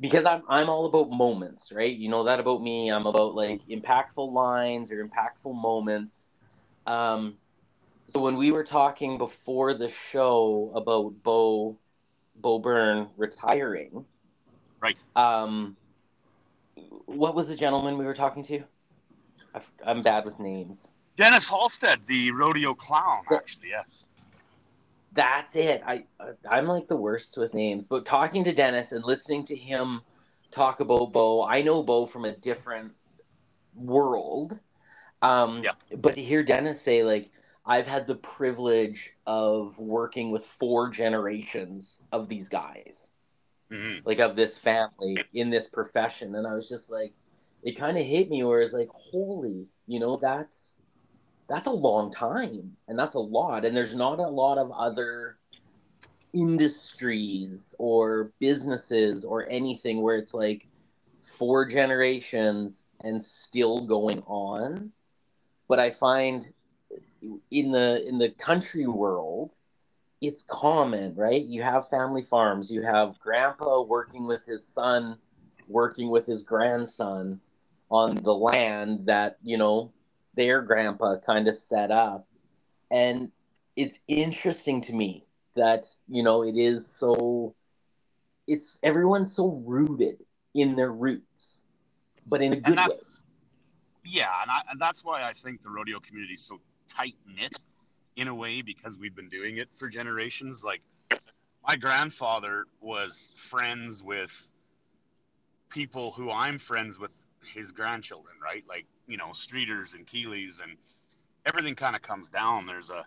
because 0.00 0.24
I'm 0.24 0.42
I'm 0.48 0.68
all 0.68 0.86
about 0.86 1.10
moments, 1.10 1.70
right? 1.70 1.94
You 1.94 2.08
know 2.08 2.24
that 2.24 2.40
about 2.40 2.62
me. 2.62 2.90
I'm 2.90 3.06
about 3.06 3.34
like 3.34 3.60
impactful 3.68 4.32
lines 4.32 4.90
or 4.90 5.06
impactful 5.06 5.54
moments. 5.54 6.26
Um, 6.86 7.34
so 8.08 8.20
when 8.20 8.36
we 8.36 8.50
were 8.50 8.64
talking 8.64 9.18
before 9.18 9.74
the 9.74 9.88
show 9.88 10.72
about 10.74 11.22
Bo 11.22 11.78
Bo 12.34 12.58
Byrne 12.58 13.08
retiring, 13.16 14.06
Right. 14.80 14.96
um, 15.14 15.76
what 17.04 17.34
was 17.34 17.46
the 17.46 17.56
gentleman 17.56 17.98
we 17.98 18.06
were 18.06 18.14
talking 18.14 18.42
to? 18.44 18.64
I, 19.54 19.60
am 19.90 20.02
bad 20.02 20.24
with 20.24 20.40
names. 20.40 20.88
Dennis 21.16 21.50
Halstead, 21.50 22.00
the 22.06 22.30
rodeo 22.30 22.72
clown, 22.72 23.22
actually, 23.30 23.68
yes. 23.68 24.06
That's 25.12 25.56
it. 25.56 25.82
I 25.84 26.04
I'm 26.48 26.66
like 26.66 26.88
the 26.88 26.96
worst 26.96 27.36
with 27.36 27.54
names, 27.54 27.88
but 27.88 28.06
talking 28.06 28.44
to 28.44 28.52
Dennis 28.52 28.92
and 28.92 29.04
listening 29.04 29.44
to 29.46 29.56
him 29.56 30.02
talk 30.50 30.80
about 30.80 31.12
Bo, 31.12 31.44
I 31.44 31.62
know 31.62 31.82
Bo 31.82 32.06
from 32.06 32.24
a 32.24 32.36
different 32.36 32.92
world. 33.74 34.58
Um, 35.22 35.62
Yeah. 35.64 35.72
But 35.96 36.14
to 36.14 36.22
hear 36.22 36.42
Dennis 36.42 36.80
say 36.80 37.02
like 37.02 37.30
I've 37.66 37.86
had 37.86 38.06
the 38.06 38.16
privilege 38.16 39.12
of 39.26 39.78
working 39.78 40.30
with 40.30 40.44
four 40.46 40.90
generations 40.90 42.00
of 42.12 42.28
these 42.28 42.48
guys, 42.48 43.10
hmm 43.70 43.98
like 44.04 44.18
of 44.20 44.36
this 44.36 44.58
family 44.58 45.18
in 45.34 45.50
this 45.50 45.66
profession, 45.68 46.34
and 46.34 46.46
I 46.46 46.54
was 46.54 46.68
just 46.68 46.90
like, 46.90 47.12
it 47.62 47.76
kind 47.78 47.98
of 47.98 48.06
hit 48.06 48.30
me 48.30 48.42
where 48.44 48.62
it's 48.62 48.72
like, 48.72 48.88
holy, 48.88 49.66
you 49.86 50.00
know, 50.00 50.16
that's 50.16 50.76
that's 51.50 51.66
a 51.66 51.70
long 51.70 52.12
time 52.12 52.76
and 52.86 52.96
that's 52.96 53.14
a 53.14 53.18
lot 53.18 53.64
and 53.64 53.76
there's 53.76 53.94
not 53.94 54.20
a 54.20 54.28
lot 54.28 54.56
of 54.56 54.70
other 54.70 55.36
industries 56.32 57.74
or 57.76 58.30
businesses 58.38 59.24
or 59.24 59.48
anything 59.50 60.00
where 60.00 60.16
it's 60.16 60.32
like 60.32 60.68
four 61.18 61.66
generations 61.66 62.84
and 63.02 63.20
still 63.20 63.80
going 63.80 64.22
on. 64.26 64.92
But 65.68 65.80
i 65.80 65.90
find 65.90 66.52
in 67.50 67.72
the 67.72 68.04
in 68.06 68.18
the 68.18 68.30
country 68.30 68.86
world 68.86 69.54
it's 70.20 70.42
common 70.42 71.14
right? 71.16 71.44
You 71.44 71.62
have 71.62 71.88
family 71.88 72.22
farms 72.22 72.70
you 72.70 72.82
have 72.82 73.18
grandpa 73.18 73.82
working 73.82 74.26
with 74.26 74.46
his 74.46 74.66
son 74.66 75.18
working 75.66 76.10
with 76.10 76.26
his 76.26 76.42
grandson 76.44 77.40
on 77.90 78.16
the 78.22 78.34
land 78.34 79.06
that 79.06 79.38
you 79.42 79.56
know 79.56 79.92
their 80.34 80.62
grandpa 80.62 81.16
kind 81.18 81.48
of 81.48 81.54
set 81.54 81.90
up 81.90 82.26
and 82.90 83.30
it's 83.76 83.98
interesting 84.08 84.80
to 84.80 84.92
me 84.92 85.24
that 85.54 85.84
you 86.08 86.22
know 86.22 86.42
it 86.44 86.56
is 86.56 86.86
so 86.86 87.54
it's 88.46 88.78
everyone's 88.82 89.34
so 89.34 89.62
rooted 89.64 90.18
in 90.54 90.74
their 90.76 90.92
roots 90.92 91.64
but 92.26 92.42
in 92.42 92.52
a 92.52 92.60
good 92.60 92.78
way 92.78 92.96
yeah, 94.10 94.30
and, 94.42 94.50
I, 94.50 94.60
and 94.70 94.80
that's 94.80 95.04
why 95.04 95.22
I 95.22 95.32
think 95.32 95.62
the 95.62 95.70
rodeo 95.70 96.00
community 96.00 96.34
is 96.34 96.42
so 96.42 96.60
tight 96.88 97.14
knit 97.26 97.56
in 98.16 98.28
a 98.28 98.34
way 98.34 98.60
because 98.60 98.98
we've 98.98 99.14
been 99.14 99.28
doing 99.28 99.58
it 99.58 99.68
for 99.76 99.88
generations. 99.88 100.64
Like, 100.64 100.82
my 101.66 101.76
grandfather 101.76 102.64
was 102.80 103.30
friends 103.36 104.02
with 104.02 104.32
people 105.68 106.10
who 106.10 106.30
I'm 106.30 106.58
friends 106.58 106.98
with 106.98 107.12
his 107.54 107.70
grandchildren, 107.70 108.34
right? 108.42 108.64
Like, 108.68 108.86
you 109.10 109.16
know, 109.16 109.28
Streeters 109.28 109.94
and 109.94 110.06
Keeleys 110.06 110.62
and 110.62 110.76
everything 111.44 111.74
kind 111.74 111.96
of 111.96 112.02
comes 112.02 112.28
down. 112.28 112.66
There's 112.66 112.90
a 112.90 113.04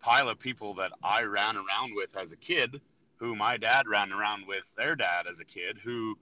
pile 0.00 0.28
of 0.28 0.38
people 0.38 0.74
that 0.74 0.92
I 1.02 1.22
ran 1.22 1.56
around 1.56 1.94
with 1.94 2.16
as 2.16 2.32
a 2.32 2.36
kid 2.36 2.80
who 3.16 3.34
my 3.34 3.56
dad 3.56 3.88
ran 3.88 4.12
around 4.12 4.46
with 4.46 4.64
their 4.76 4.96
dad 4.96 5.26
as 5.28 5.40
a 5.40 5.44
kid 5.44 5.78
who 5.82 6.16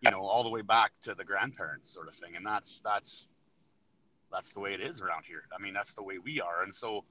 you 0.00 0.10
know 0.10 0.20
all 0.20 0.42
the 0.42 0.50
way 0.50 0.62
back 0.62 0.90
to 1.02 1.14
the 1.14 1.24
grandparents 1.24 1.92
sort 1.92 2.08
of 2.08 2.14
thing. 2.14 2.36
And 2.36 2.46
that's 2.46 2.80
that's 2.80 3.30
that's 4.30 4.52
the 4.52 4.60
way 4.60 4.74
it 4.74 4.80
is 4.80 5.00
around 5.00 5.24
here. 5.26 5.42
I 5.56 5.60
mean 5.60 5.74
that's 5.74 5.94
the 5.94 6.02
way 6.02 6.18
we 6.18 6.40
are. 6.40 6.62
And 6.62 6.74
so 6.74 7.04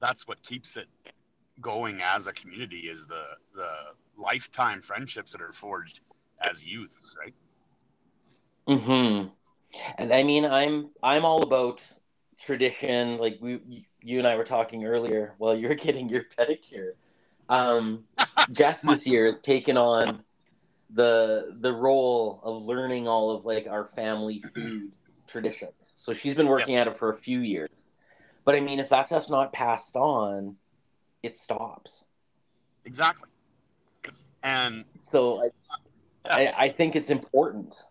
that's 0.00 0.26
what 0.26 0.42
keeps 0.42 0.76
it 0.76 0.86
going 1.60 2.00
as 2.00 2.26
a 2.28 2.32
community 2.32 2.88
is 2.88 3.06
the 3.06 3.24
the 3.54 3.70
lifetime 4.16 4.82
friendships 4.82 5.32
that 5.32 5.42
are 5.42 5.52
forged 5.52 6.00
as 6.40 6.64
youths 6.64 7.16
right? 7.20 7.34
Hmm 8.68 9.28
And 9.98 10.12
I 10.12 10.22
mean, 10.22 10.44
I'm 10.44 10.90
I'm 11.02 11.24
all 11.24 11.42
about 11.42 11.80
tradition. 12.38 13.18
Like 13.18 13.38
we, 13.40 13.86
you 14.02 14.18
and 14.18 14.26
I 14.26 14.36
were 14.36 14.44
talking 14.44 14.84
earlier 14.84 15.34
while 15.38 15.56
you're 15.56 15.74
getting 15.86 16.08
your 16.08 16.24
pedicure. 16.38 16.92
Um, 17.48 18.04
Jess 18.52 18.82
this 18.82 19.06
year 19.06 19.26
has 19.26 19.40
taken 19.40 19.76
on 19.76 20.24
the 20.90 21.56
the 21.60 21.72
role 21.72 22.40
of 22.42 22.62
learning 22.62 23.08
all 23.08 23.30
of 23.30 23.44
like 23.44 23.66
our 23.66 23.86
family 23.86 24.42
food 24.54 24.92
traditions. 25.26 25.92
So 25.94 26.12
she's 26.12 26.34
been 26.34 26.48
working 26.48 26.76
at 26.76 26.86
it 26.88 26.96
for 26.96 27.10
a 27.10 27.16
few 27.16 27.40
years. 27.40 27.90
But 28.44 28.56
I 28.56 28.60
mean, 28.60 28.80
if 28.80 28.88
that 28.88 29.06
stuff's 29.06 29.30
not 29.30 29.52
passed 29.52 29.96
on, 29.96 30.56
it 31.22 31.36
stops. 31.36 32.04
exactly 32.84 33.28
and 34.42 34.84
So 35.00 35.42
I, 35.42 35.50
Yeah. 36.24 36.36
I, 36.36 36.54
I 36.64 36.68
think 36.68 36.96
it's 36.96 37.10
important. 37.10 37.84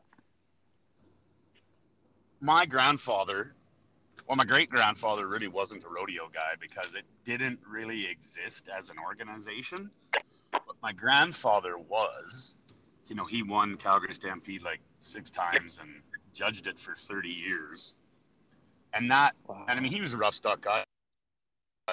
My 2.41 2.65
grandfather 2.65 3.53
well 4.27 4.35
my 4.35 4.45
great 4.45 4.69
grandfather 4.69 5.27
really 5.27 5.47
wasn't 5.47 5.83
a 5.83 5.89
rodeo 5.89 6.29
guy 6.33 6.53
because 6.59 6.95
it 6.95 7.05
didn't 7.25 7.59
really 7.67 8.07
exist 8.07 8.69
as 8.75 8.89
an 8.89 8.97
organization. 8.99 9.89
But 10.51 10.75
my 10.81 10.91
grandfather 10.91 11.77
was 11.77 12.57
you 13.07 13.15
know 13.15 13.25
he 13.25 13.43
won 13.43 13.77
calgary 13.77 14.13
stampede 14.13 14.63
like 14.63 14.79
six 14.99 15.31
times 15.31 15.79
and 15.81 16.01
judged 16.33 16.67
it 16.67 16.79
for 16.79 16.95
30 16.95 17.29
years. 17.29 17.95
And 18.93 19.09
that 19.11 19.35
and 19.67 19.77
i 19.77 19.79
mean 19.79 19.91
he 19.91 20.01
was 20.01 20.13
a 20.13 20.17
rough 20.17 20.35
stock 20.35 20.61
guy 20.61 20.83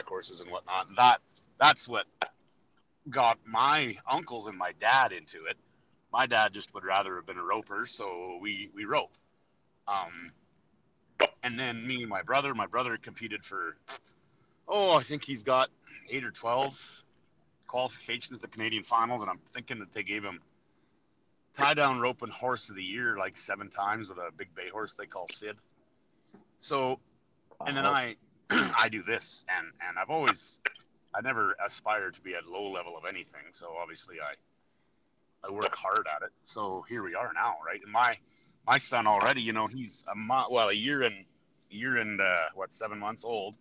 horses 0.07 0.41
and 0.41 0.51
whatnot 0.51 0.87
and 0.87 0.97
that 0.97 1.21
that's 1.59 1.89
what 1.89 2.07
got 3.11 3.39
my 3.45 3.97
uncles 4.11 4.47
and 4.47 4.57
my 4.57 4.73
dad 4.81 5.13
into 5.13 5.45
it. 5.47 5.57
My 6.13 6.27
dad 6.27 6.53
just 6.53 6.73
would 6.75 6.85
rather 6.85 7.17
have 7.17 7.27
been 7.27 7.39
a 7.39 7.43
roper 7.43 7.87
so 7.87 8.39
we 8.41 8.71
we 8.75 8.85
rope. 8.85 9.13
Um, 9.87 10.33
and 11.43 11.59
then 11.59 11.87
me 11.87 12.03
and 12.03 12.09
my 12.09 12.23
brother, 12.23 12.55
my 12.55 12.67
brother 12.67 12.97
competed 12.97 13.45
for, 13.45 13.77
oh, 14.67 14.93
I 14.93 15.03
think 15.03 15.25
he's 15.25 15.43
got 15.43 15.69
eight 16.11 16.25
or 16.25 16.31
12 16.31 17.05
qualifications 17.67 18.41
to 18.41 18.49
Canadian 18.49 18.83
finals. 18.83 19.21
And 19.21 19.31
I'm 19.31 19.41
thinking 19.53 19.79
that 19.81 19.93
they 19.93 20.03
gave 20.03 20.23
him 20.23 20.41
tie 21.57 21.75
down 21.75 22.01
rope 22.01 22.23
and 22.23 22.33
horse 22.33 22.71
of 22.71 22.77
the 22.77 22.83
year 22.83 23.17
like 23.17 23.37
seven 23.37 23.69
times 23.69 24.09
with 24.09 24.19
a 24.19 24.31
big 24.37 24.55
bay 24.55 24.69
horse 24.73 24.95
they 24.95 25.07
call 25.07 25.27
Sid. 25.29 25.57
So, 26.59 26.99
and 27.67 27.77
then 27.77 27.87
I, 27.87 28.17
I 28.51 28.89
do 28.89 29.03
this 29.03 29.45
and, 29.49 29.69
and 29.87 29.99
I've 29.99 30.11
always, 30.11 30.61
I 31.15 31.21
never 31.21 31.57
aspired 31.65 32.15
to 32.15 32.21
be 32.21 32.35
at 32.35 32.47
low 32.47 32.71
level 32.71 32.97
of 32.97 33.05
anything. 33.05 33.43
So 33.53 33.75
obviously 33.81 34.17
I, 34.21 34.35
I 35.47 35.53
work 35.53 35.75
hard 35.75 36.07
at 36.15 36.23
it. 36.23 36.33
So 36.43 36.85
here 36.89 37.03
we 37.05 37.15
are 37.15 37.33
now, 37.35 37.57
right? 37.65 37.81
And 37.83 37.93
my, 37.93 38.17
my 38.69 38.77
son 38.77 39.07
already, 39.07 39.41
you 39.41 39.55
know, 39.55 39.67
he's 39.67 40.05
a 40.13 40.15
mo- 40.15 40.49
well, 40.51 40.69
a 40.69 40.75
year 40.75 41.03
and 41.03 41.25
year 41.71 41.97
and 41.97 42.21
uh, 42.21 42.49
what 42.55 42.73
seven 42.73 42.99
months 42.99 43.25
old, 43.25 43.55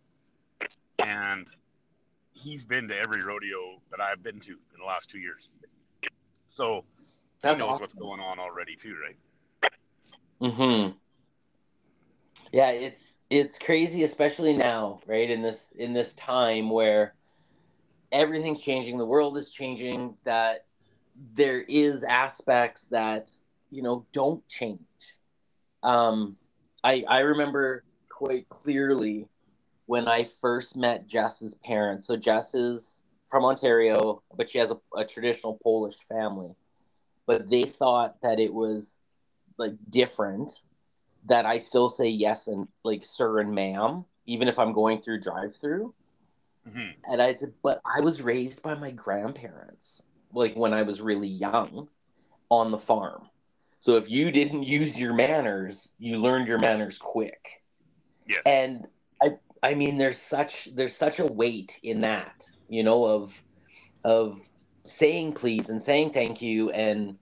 and 0.99 1.47
he's 2.33 2.65
been 2.65 2.89
to 2.89 2.97
every 2.97 3.23
rodeo 3.23 3.81
that 3.89 4.01
I've 4.01 4.21
been 4.21 4.39
to 4.41 4.51
in 4.51 4.79
the 4.79 4.85
last 4.85 5.09
two 5.09 5.19
years. 5.19 5.49
So 6.49 6.83
that 7.41 7.57
knows 7.57 7.79
what's 7.79 7.93
going 7.93 8.19
on 8.19 8.37
already 8.37 8.75
too, 8.75 8.95
right? 9.01 9.71
Mm-hmm. 10.41 10.97
Yeah, 12.51 12.71
it's 12.71 13.17
it's 13.29 13.57
crazy, 13.57 14.03
especially 14.03 14.53
now, 14.53 14.99
right? 15.05 15.29
In 15.29 15.41
this 15.41 15.67
in 15.77 15.93
this 15.93 16.13
time 16.13 16.69
where 16.69 17.13
everything's 18.11 18.59
changing, 18.59 18.97
the 18.97 19.05
world 19.05 19.37
is 19.37 19.49
changing, 19.49 20.15
that 20.23 20.65
there 21.33 21.61
is 21.61 22.03
aspects 22.03 22.83
that, 22.85 23.31
you 23.69 23.81
know, 23.81 24.05
don't 24.11 24.47
change. 24.47 24.79
Um 25.83 26.37
I 26.83 27.03
I 27.07 27.19
remember 27.19 27.83
quite 28.09 28.49
clearly 28.49 29.27
when 29.85 30.07
I 30.07 30.27
first 30.41 30.75
met 30.75 31.07
Jess's 31.07 31.55
parents. 31.55 32.05
So 32.07 32.17
Jess 32.17 32.53
is 32.53 33.03
from 33.27 33.45
Ontario, 33.45 34.21
but 34.35 34.49
she 34.49 34.57
has 34.57 34.71
a, 34.71 34.77
a 34.95 35.05
traditional 35.05 35.59
Polish 35.63 35.97
family. 36.09 36.55
But 37.25 37.49
they 37.49 37.63
thought 37.63 38.21
that 38.21 38.39
it 38.39 38.53
was 38.53 38.99
like 39.57 39.73
different 39.89 40.61
that 41.25 41.45
I 41.45 41.57
still 41.57 41.89
say 41.89 42.09
yes 42.09 42.47
and 42.47 42.67
like 42.83 43.03
sir 43.03 43.39
and 43.39 43.53
ma'am, 43.53 44.05
even 44.25 44.47
if 44.47 44.57
I'm 44.59 44.73
going 44.73 45.01
through 45.01 45.21
drive 45.21 45.55
through. 45.55 45.93
Mm-hmm. 46.67 47.11
And 47.11 47.21
I 47.21 47.33
said, 47.33 47.53
but 47.63 47.81
I 47.85 48.01
was 48.01 48.21
raised 48.21 48.61
by 48.61 48.75
my 48.75 48.91
grandparents, 48.91 50.01
like 50.33 50.55
when 50.55 50.73
I 50.73 50.83
was 50.83 51.01
really 51.01 51.27
young 51.27 51.89
on 52.49 52.71
the 52.71 52.77
farm. 52.77 53.29
So 53.79 53.95
if 53.95 54.09
you 54.09 54.31
didn't 54.31 54.63
use 54.77 54.97
your 54.97 55.13
manners, 55.13 55.89
you 55.99 56.17
learned 56.17 56.47
your 56.47 56.59
manners 56.59 56.97
quick. 56.97 57.39
Yes. 58.27 58.41
And 58.45 58.87
I 59.21 59.37
I 59.63 59.73
mean 59.73 59.97
there's 59.97 60.19
such 60.19 60.69
there's 60.73 60.95
such 60.95 61.19
a 61.19 61.25
weight 61.25 61.79
in 61.83 62.01
that, 62.01 62.43
you 62.69 62.83
know, 62.83 63.05
of 63.05 63.33
of 64.03 64.39
saying 64.85 65.33
please 65.33 65.69
and 65.69 65.83
saying 65.83 66.11
thank 66.11 66.41
you 66.41 66.69
and 66.71 67.17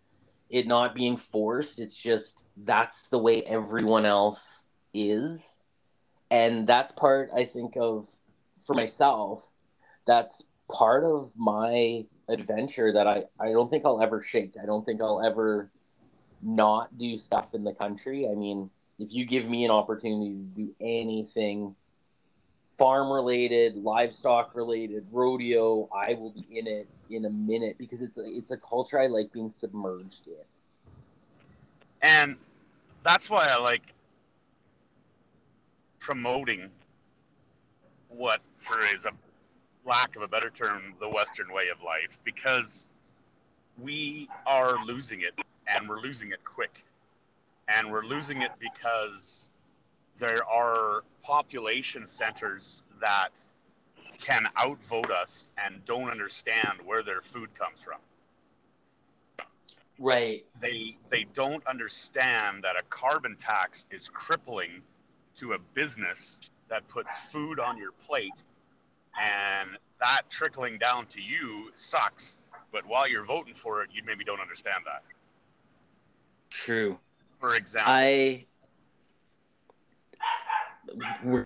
it 0.49 0.67
not 0.67 0.95
being 0.95 1.17
forced. 1.17 1.79
It's 1.79 1.95
just 1.95 2.43
that's 2.57 3.03
the 3.09 3.17
way 3.17 3.43
everyone 3.43 4.05
else 4.05 4.65
is. 4.93 5.39
And 6.31 6.67
that's 6.67 6.91
part 6.91 7.29
I 7.35 7.45
think 7.45 7.75
of 7.77 8.07
for 8.65 8.73
myself. 8.73 9.51
That's 10.07 10.43
part 10.71 11.03
of 11.03 11.31
my 11.35 12.05
adventure 12.27 12.91
that 12.93 13.07
I, 13.07 13.25
I 13.39 13.51
don't 13.51 13.69
think 13.69 13.85
I'll 13.85 14.01
ever 14.01 14.21
shake. 14.21 14.53
I 14.61 14.65
don't 14.65 14.85
think 14.85 15.01
I'll 15.01 15.23
ever 15.23 15.71
not 16.41 16.97
do 16.97 17.17
stuff 17.17 17.53
in 17.53 17.63
the 17.63 17.73
country. 17.73 18.27
I 18.29 18.35
mean, 18.35 18.69
if 18.99 19.13
you 19.13 19.25
give 19.25 19.49
me 19.49 19.65
an 19.65 19.71
opportunity 19.71 20.29
to 20.29 20.43
do 20.55 20.75
anything 20.79 21.75
farm 22.77 23.11
related, 23.11 23.77
livestock 23.77 24.55
related, 24.55 25.05
rodeo, 25.11 25.89
I 25.93 26.13
will 26.13 26.31
be 26.31 26.45
in 26.51 26.67
it 26.67 26.87
in 27.09 27.25
a 27.25 27.29
minute 27.29 27.77
because 27.77 28.01
it's 28.01 28.17
a, 28.17 28.23
it's 28.25 28.51
a 28.51 28.57
culture 28.57 28.99
I 28.99 29.07
like 29.07 29.31
being 29.31 29.49
submerged 29.49 30.27
in. 30.27 30.33
And 32.01 32.35
that's 33.03 33.29
why 33.29 33.47
I 33.49 33.57
like 33.57 33.93
promoting 35.99 36.69
what, 38.09 38.41
for 38.57 38.79
is 38.93 39.05
a 39.05 39.11
lack 39.87 40.15
of 40.15 40.21
a 40.21 40.27
better 40.27 40.49
term, 40.49 40.93
the 40.99 41.09
Western 41.09 41.51
way 41.53 41.69
of 41.69 41.81
life, 41.81 42.19
because 42.23 42.89
we 43.79 44.29
are 44.45 44.83
losing 44.85 45.21
it, 45.21 45.33
and 45.67 45.87
we're 45.89 46.01
losing 46.01 46.31
it 46.31 46.43
quick, 46.43 46.83
and 47.67 47.91
we're 47.91 48.05
losing 48.05 48.41
it 48.41 48.51
because 48.59 49.49
there 50.17 50.45
are 50.47 51.03
population 51.23 52.07
centers 52.07 52.83
that 53.01 53.31
can 54.19 54.47
outvote 54.57 55.11
us 55.11 55.49
and 55.63 55.83
don't 55.85 56.09
understand 56.09 56.79
where 56.85 57.03
their 57.03 57.21
food 57.21 57.49
comes 57.57 57.81
from. 57.83 57.99
Right. 59.99 60.45
They 60.61 60.97
they 61.09 61.25
don't 61.33 61.65
understand 61.67 62.63
that 62.63 62.75
a 62.77 62.83
carbon 62.89 63.35
tax 63.37 63.87
is 63.91 64.09
crippling 64.09 64.81
to 65.37 65.53
a 65.53 65.59
business 65.73 66.39
that 66.69 66.87
puts 66.87 67.31
food 67.31 67.59
on 67.59 67.77
your 67.77 67.91
plate 67.91 68.43
and 69.19 69.77
that 70.01 70.23
trickling 70.29 70.77
down 70.77 71.05
to 71.07 71.21
you 71.21 71.71
sucks, 71.75 72.37
but 72.71 72.85
while 72.85 73.07
you're 73.07 73.23
voting 73.25 73.53
for 73.53 73.81
it, 73.83 73.89
you 73.93 74.01
maybe 74.05 74.23
don't 74.23 74.41
understand 74.41 74.83
that. 74.85 75.03
True. 76.49 76.97
For 77.39 77.55
example, 77.55 77.91
I 77.91 78.45
we're 81.23 81.45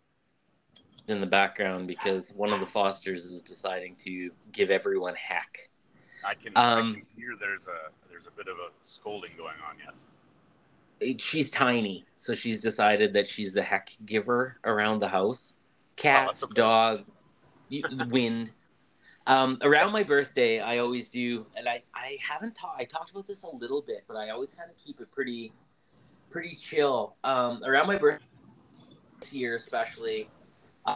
in 1.07 1.19
the 1.19 1.27
background 1.27 1.87
because 1.87 2.29
one 2.31 2.53
of 2.53 2.59
the 2.59 2.65
Fosters 2.65 3.25
is 3.25 3.41
deciding 3.41 3.95
to 3.97 4.31
give 4.51 4.69
everyone 4.69 5.15
heck. 5.15 5.69
I 6.25 6.35
can, 6.35 6.53
um, 6.55 6.89
I 6.89 6.91
can 6.91 7.05
hear 7.15 7.35
there's 7.39 7.67
a 7.67 7.91
there's 8.09 8.27
a 8.27 8.31
bit 8.31 8.47
of 8.47 8.57
a 8.57 8.69
scolding 8.83 9.31
going 9.37 9.55
on. 9.67 9.75
Yes. 9.83 11.21
She's 11.21 11.49
tiny, 11.49 12.05
so 12.15 12.33
she's 12.35 12.59
decided 12.59 13.13
that 13.13 13.25
she's 13.25 13.53
the 13.53 13.63
heck 13.63 13.91
giver 14.05 14.57
around 14.65 14.99
the 14.99 15.07
house. 15.07 15.55
Cats, 15.95 16.43
oh, 16.43 16.51
dogs, 16.53 17.23
wind. 18.09 18.51
Um, 19.29 19.59
around 19.61 19.91
my 19.91 20.01
birthday, 20.01 20.59
I 20.59 20.79
always 20.79 21.07
do, 21.07 21.45
and 21.55 21.69
I, 21.69 21.83
I 21.93 22.17
haven't 22.19 22.55
talked. 22.55 22.81
I 22.81 22.83
talked 22.83 23.11
about 23.11 23.27
this 23.27 23.43
a 23.43 23.55
little 23.55 23.83
bit, 23.83 24.03
but 24.07 24.17
I 24.17 24.31
always 24.31 24.51
kind 24.51 24.71
of 24.71 24.77
keep 24.77 24.99
it 24.99 25.11
pretty, 25.11 25.53
pretty 26.31 26.55
chill. 26.55 27.15
Um, 27.23 27.61
around 27.63 27.85
my 27.85 27.95
birthday, 27.95 28.25
this 29.19 29.31
year 29.31 29.55
especially, 29.55 30.27
uh, 30.87 30.95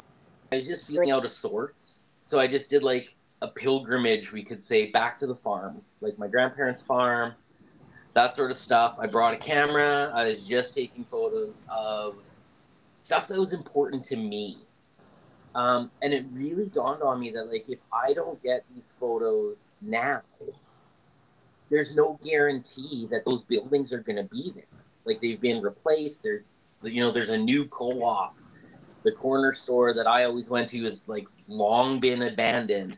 I 0.52 0.56
was 0.56 0.66
just 0.66 0.88
feeling 0.88 1.12
out 1.12 1.24
of 1.24 1.32
sorts. 1.32 2.08
So 2.22 2.40
I 2.40 2.48
just 2.48 2.72
did 2.72 2.82
like 2.82 3.16
a 3.44 3.48
pilgrimage, 3.48 4.32
we 4.32 4.42
could 4.42 4.64
say, 4.64 4.90
back 4.90 5.20
to 5.20 5.28
the 5.28 5.36
farm, 5.36 5.84
like 6.02 6.18
my 6.18 6.28
grandparents' 6.28 6.82
farm, 6.82 7.34
that 8.14 8.36
sort 8.36 8.50
of 8.50 8.58
stuff. 8.58 8.98
I 9.00 9.06
brought 9.06 9.36
a 9.36 9.38
camera. 9.38 10.12
I 10.12 10.26
was 10.28 10.44
just 10.44 10.74
taking 10.74 11.04
photos 11.04 11.62
of 11.70 12.26
stuff 12.94 13.28
that 13.28 13.38
was 13.38 13.54
important 13.54 14.04
to 14.06 14.16
me. 14.16 14.58
Um, 15.56 15.92
and 16.02 16.14
it 16.14 16.26
really 16.32 16.70
dawned 16.70 17.04
on 17.04 17.20
me 17.20 17.32
that, 17.32 17.46
like, 17.46 17.70
if 17.70 17.80
I 17.92 18.14
don't 18.14 18.42
get 18.42 18.66
these 18.74 18.92
photos 19.00 19.68
now, 19.82 20.22
there's 21.70 21.96
no 21.96 22.20
guarantee 22.24 23.08
that 23.12 23.26
those 23.26 23.44
buildings 23.44 23.94
are 23.94 24.00
going 24.00 24.16
to 24.16 24.24
be 24.24 24.52
there. 24.56 24.66
Like, 25.06 25.22
they've 25.22 25.40
been 25.40 25.62
replaced. 25.62 26.24
There's, 26.24 26.44
you 26.82 27.02
know, 27.02 27.12
there's 27.12 27.30
a 27.30 27.38
new 27.38 27.66
co 27.66 28.04
op. 28.04 28.40
The 29.04 29.12
corner 29.12 29.54
store 29.54 29.94
that 29.94 30.08
I 30.08 30.24
always 30.24 30.50
went 30.50 30.70
to 30.70 30.78
is 30.78 31.08
like 31.10 31.28
long 31.50 32.00
been 32.00 32.22
abandoned 32.22 32.98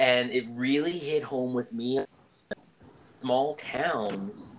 and 0.00 0.32
it 0.32 0.46
really 0.52 0.98
hit 0.98 1.22
home 1.22 1.52
with 1.52 1.72
me. 1.72 2.00
Small 3.00 3.52
towns 3.52 4.56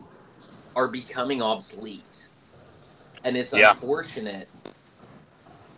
are 0.75 0.87
becoming 0.87 1.41
obsolete, 1.41 2.29
and 3.23 3.35
it's 3.35 3.51
yeah. 3.51 3.71
unfortunate. 3.71 4.47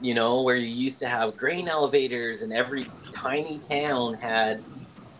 You 0.01 0.15
know, 0.15 0.41
where 0.43 0.55
you 0.57 0.67
used 0.67 0.99
to 1.01 1.07
have 1.07 1.37
grain 1.37 1.67
elevators, 1.67 2.41
and 2.41 2.53
every 2.53 2.93
tiny 3.11 3.59
town 3.59 4.15
had, 4.15 4.65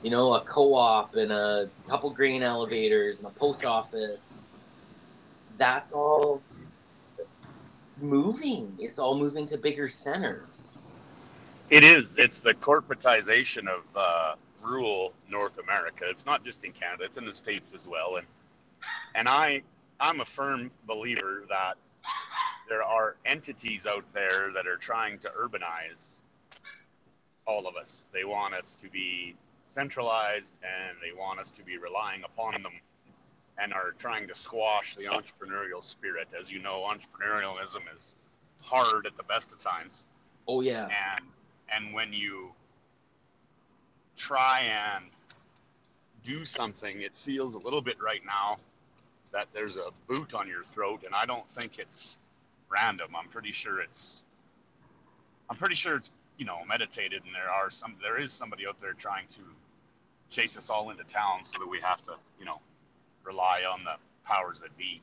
you 0.04 0.12
know, 0.12 0.36
a 0.36 0.42
co-op 0.42 1.16
and 1.16 1.32
a 1.32 1.72
couple 1.88 2.12
grain 2.12 2.44
elevators 2.44 3.20
and 3.20 3.28
a 3.28 3.32
post 3.32 3.66
office. 3.66 4.48
That's 5.58 5.92
all 5.92 6.44
moving. 7.98 8.76
It's 8.80 9.00
all 9.00 9.18
moving 9.20 9.46
to 9.48 9.58
bigger 9.58 9.88
centers 9.88 10.80
it 11.70 11.84
is. 11.84 12.18
It's 12.18 12.40
the 12.40 12.54
corporatization 12.54 13.68
of 13.68 13.84
uh, 13.96 14.36
rural 14.64 15.14
North 15.30 15.58
America. 15.58 16.06
It's 16.10 16.26
not 16.26 16.44
just 16.46 16.66
in 16.66 16.72
Canada; 16.72 17.06
it's 17.06 17.18
in 17.18 17.26
the 17.26 17.34
states 17.34 17.74
as 17.74 17.88
well. 17.88 18.18
And 18.18 18.28
and 19.16 19.28
I 19.28 19.64
I'm 20.00 20.22
a 20.22 20.26
firm 20.26 20.72
believer 20.88 21.46
that 21.50 21.76
there 22.70 22.84
are 22.84 23.16
entities 23.26 23.86
out 23.86 24.06
there 24.14 24.52
that 24.54 24.68
are 24.68 24.78
trying 24.78 25.20
to 25.20 25.30
urbanize 25.30 26.22
all 27.46 27.68
of 27.68 27.76
us. 27.76 28.08
They 28.14 28.24
want 28.24 28.54
us 28.54 28.76
to 28.78 28.90
be 28.90 29.36
centralized 29.68 30.54
and 30.64 30.98
they 31.02 31.18
want 31.18 31.40
us 31.40 31.50
to 31.52 31.64
be 31.64 31.78
relying 31.78 32.24
upon 32.24 32.62
them 32.62 32.74
and 33.58 33.74
are 33.74 33.92
trying 34.00 34.28
to 34.28 34.36
squash 34.36 34.96
the 34.96 35.04
entrepreneurial 35.04 35.84
spirit. 35.84 36.28
As 36.40 36.52
you 36.52 36.60
know, 36.60 36.90
entrepreneurialism 36.90 37.82
is 37.94 38.16
hard 38.62 39.06
at 39.06 39.18
the 39.18 39.24
best 39.24 39.52
of 39.52 39.60
times. 39.60 40.06
Oh 40.48 40.62
yeah. 40.62 40.84
And 40.84 41.26
and 41.74 41.94
when 41.94 42.14
you 42.14 42.52
try 44.16 44.62
and 44.62 45.06
do 46.24 46.46
something, 46.46 47.02
it 47.02 47.16
feels 47.16 47.56
a 47.56 47.60
little 47.60 47.82
bit 47.82 47.98
right 48.02 48.22
now 48.26 48.58
that 49.32 49.48
there's 49.54 49.76
a 49.76 49.90
boot 50.08 50.34
on 50.34 50.48
your 50.48 50.64
throat, 50.64 51.04
and 51.06 51.16
I 51.16 51.26
don't 51.26 51.50
think 51.50 51.80
it's 51.80 52.20
random. 52.74 53.16
I'm 53.16 53.30
pretty 53.30 53.52
sure 53.52 53.82
it's, 53.82 54.24
I'm 55.50 55.58
pretty 55.58 55.76
sure 55.76 55.96
it's 55.96 56.12
you 56.38 56.46
know 56.46 56.60
meditated, 56.68 57.24
and 57.26 57.34
there 57.34 57.50
are 57.50 57.70
some, 57.70 57.96
there 58.02 58.20
is 58.20 58.32
somebody 58.32 58.68
out 58.68 58.80
there 58.82 58.94
trying 58.94 59.28
to 59.30 59.42
chase 60.30 60.58
us 60.58 60.70
all 60.70 60.90
into 60.90 61.04
town 61.04 61.44
so 61.44 61.60
that 61.60 61.70
we 61.70 61.80
have 61.82 62.02
to 62.04 62.14
you 62.40 62.46
know 62.46 62.60
rely 63.24 63.62
on 63.72 63.84
the 63.84 63.96
powers 64.26 64.62
that 64.62 64.76
be. 64.78 65.02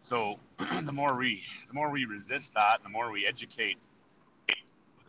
So 0.00 0.38
the 0.84 0.92
more 0.92 1.16
we, 1.16 1.42
the 1.66 1.74
more 1.74 1.90
we 1.90 2.04
resist 2.04 2.54
that, 2.54 2.76
and 2.76 2.84
the 2.84 2.90
more 2.90 3.10
we 3.10 3.26
educate 3.26 3.78
the 4.46 4.54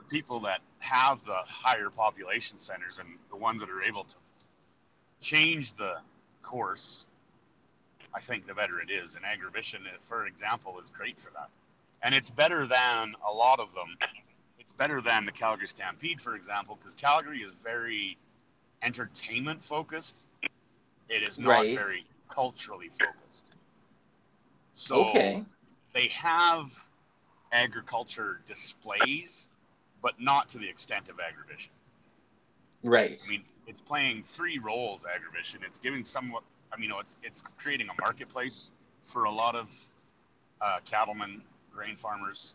people 0.10 0.40
that 0.42 0.62
have 0.80 1.24
the 1.26 1.38
higher 1.46 1.90
population 1.90 2.58
centers 2.58 3.00
and 3.00 3.08
the 3.30 3.38
ones 3.38 3.62
that 3.62 3.70
are 3.70 3.84
able 3.84 4.06
to 4.06 4.16
change 5.22 5.76
the 5.76 5.96
course, 6.42 7.06
I 8.14 8.20
think 8.22 8.48
the 8.48 8.54
better 8.54 8.80
it 8.82 8.90
is. 8.90 9.16
And 9.16 9.24
agribition, 9.26 9.86
eh, 9.88 9.98
for 10.02 10.26
example, 10.26 10.80
is 10.80 10.90
great 10.90 11.20
for 11.20 11.32
that. 11.32 11.50
and 12.02 12.16
it's 12.16 12.30
better 12.32 12.66
than 12.66 13.14
a 13.28 13.34
lot 13.34 13.60
of 13.60 13.74
them. 13.74 13.98
It's 14.58 14.72
better 14.72 15.02
than 15.02 15.26
the 15.26 15.34
Calgary 15.34 15.68
Stampede, 15.68 16.22
for 16.22 16.34
example, 16.36 16.78
because 16.78 16.94
Calgary 16.94 17.40
is 17.42 17.52
very 17.62 18.18
entertainment 18.82 19.66
focused. 19.66 20.26
It 21.10 21.22
is 21.24 21.38
not 21.38 21.50
Right. 21.50 21.76
very 21.76 22.06
culturally 22.30 22.88
focused. 22.90 23.58
So 24.76 25.10
Okay. 25.10 25.46
they 25.92 26.08
have 26.08 26.72
agriculture 27.52 28.40
displays, 28.48 29.50
but 30.02 30.22
not 30.22 30.48
to 30.52 30.58
the 30.58 30.70
extent 30.70 31.10
of 31.10 31.18
Agribition. 31.18 31.72
Right. 32.82 33.22
I 33.26 33.30
mean, 33.30 33.44
it's 33.68 33.82
playing 33.82 34.24
three 34.24 34.58
roles. 34.60 35.04
Agribition. 35.04 35.64
It's 35.64 35.80
giving 35.80 36.06
somewhat. 36.06 36.44
I 36.72 36.78
mean, 36.78 36.84
you 36.84 36.90
know, 36.90 37.00
it's 37.00 37.18
it's 37.24 37.44
creating 37.58 37.88
a 37.90 38.02
marketplace 38.02 38.72
for 39.06 39.26
a 39.26 39.32
lot 39.32 39.56
of 39.56 39.70
uh, 40.62 40.80
cattlemen, 40.86 41.42
grain 41.74 41.96
farmers, 41.96 42.54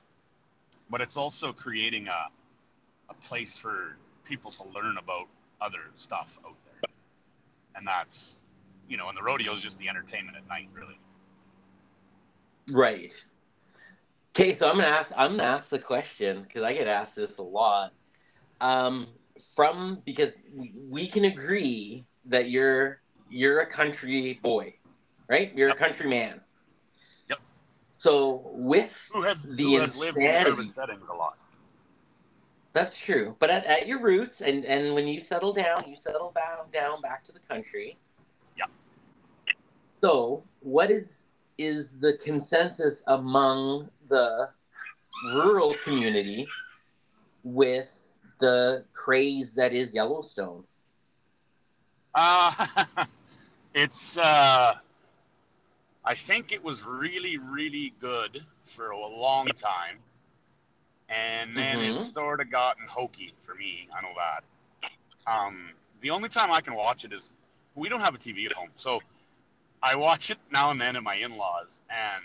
but 0.90 1.00
it's 1.00 1.16
also 1.16 1.52
creating 1.52 2.08
a 2.08 2.28
a 3.10 3.14
place 3.14 3.58
for 3.58 3.96
people 4.24 4.50
to 4.50 4.64
learn 4.68 4.96
about 4.98 5.26
other 5.60 5.80
stuff 5.96 6.38
out 6.46 6.56
there, 6.64 6.90
and 7.76 7.86
that's 7.86 8.40
you 8.88 8.96
know, 8.96 9.08
and 9.08 9.16
the 9.16 9.22
rodeo 9.22 9.52
is 9.54 9.62
just 9.62 9.78
the 9.78 9.88
entertainment 9.88 10.36
at 10.36 10.46
night, 10.48 10.68
really. 10.72 10.98
Right. 12.72 13.12
Okay, 14.36 14.54
so 14.54 14.68
I'm 14.68 14.76
gonna 14.76 14.88
ask. 14.88 15.12
I'm 15.16 15.32
gonna 15.32 15.44
ask 15.44 15.68
the 15.68 15.78
question 15.78 16.42
because 16.42 16.62
I 16.62 16.72
get 16.72 16.88
asked 16.88 17.16
this 17.16 17.38
a 17.38 17.42
lot. 17.42 17.92
Um, 18.60 19.06
from 19.54 20.02
because 20.04 20.36
we, 20.54 20.72
we 20.88 21.08
can 21.08 21.24
agree 21.24 22.04
that 22.26 22.50
you're 22.50 23.00
you're 23.34 23.60
a 23.60 23.66
country 23.66 24.38
boy, 24.42 24.74
right? 25.28 25.52
You're 25.56 25.70
a 25.70 25.74
country 25.74 26.08
man. 26.08 26.40
Yep. 27.28 27.40
So 27.98 28.42
with 28.54 29.10
has 29.26 29.42
the 29.42 29.64
lived 29.64 30.16
in 30.16 30.22
insanity, 30.22 30.68
settings 30.68 31.02
a 31.10 31.14
lot? 31.14 31.36
that's 32.72 32.96
true. 32.96 33.34
But 33.40 33.50
at, 33.50 33.66
at 33.66 33.88
your 33.88 33.98
roots, 33.98 34.40
and 34.40 34.64
and 34.64 34.94
when 34.94 35.08
you 35.08 35.18
settle 35.18 35.52
down, 35.52 35.84
you 35.88 35.96
settle 35.96 36.32
down 36.34 36.70
down 36.72 37.00
back 37.00 37.24
to 37.24 37.32
the 37.32 37.40
country. 37.40 37.98
Yep. 38.56 38.70
So 40.02 40.44
what 40.60 40.92
is 40.92 41.26
is 41.58 41.98
the 41.98 42.16
consensus 42.24 43.02
among 43.08 43.90
the 44.08 44.48
rural 45.34 45.74
community 45.82 46.46
with 47.42 48.18
the 48.38 48.84
craze 48.92 49.54
that 49.54 49.72
is 49.72 49.92
Yellowstone? 49.92 50.64
Uh, 52.14 52.84
it's. 53.74 54.16
Uh, 54.16 54.74
I 56.06 56.14
think 56.14 56.52
it 56.52 56.62
was 56.62 56.84
really, 56.84 57.38
really 57.38 57.94
good 57.98 58.44
for 58.66 58.90
a 58.90 59.06
long 59.06 59.46
time, 59.48 59.98
and 61.08 61.56
then 61.56 61.78
Mhm. 61.78 61.94
it 61.94 61.98
sort 61.98 62.40
of 62.40 62.50
gotten 62.50 62.86
hokey 62.86 63.32
for 63.42 63.54
me. 63.54 63.88
I 63.94 64.02
know 64.02 64.12
that. 64.16 64.44
Um, 65.26 65.72
the 66.00 66.10
only 66.10 66.28
time 66.28 66.50
I 66.50 66.60
can 66.60 66.74
watch 66.74 67.04
it 67.04 67.12
is 67.12 67.30
we 67.74 67.88
don't 67.88 68.00
have 68.00 68.14
a 68.14 68.18
TV 68.18 68.44
at 68.46 68.52
home, 68.52 68.70
so 68.74 69.00
I 69.82 69.96
watch 69.96 70.30
it 70.30 70.38
now 70.50 70.70
and 70.70 70.80
then 70.80 70.96
at 70.96 71.02
my 71.02 71.14
in-laws, 71.14 71.80
and 71.88 72.22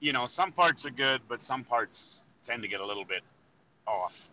you 0.00 0.12
know 0.12 0.26
some 0.26 0.50
parts 0.52 0.84
are 0.84 0.90
good, 0.90 1.22
but 1.28 1.40
some 1.40 1.62
parts 1.64 2.24
tend 2.42 2.62
to 2.62 2.68
get 2.68 2.80
a 2.80 2.86
little 2.86 3.04
bit 3.04 3.22
off. 3.86 4.30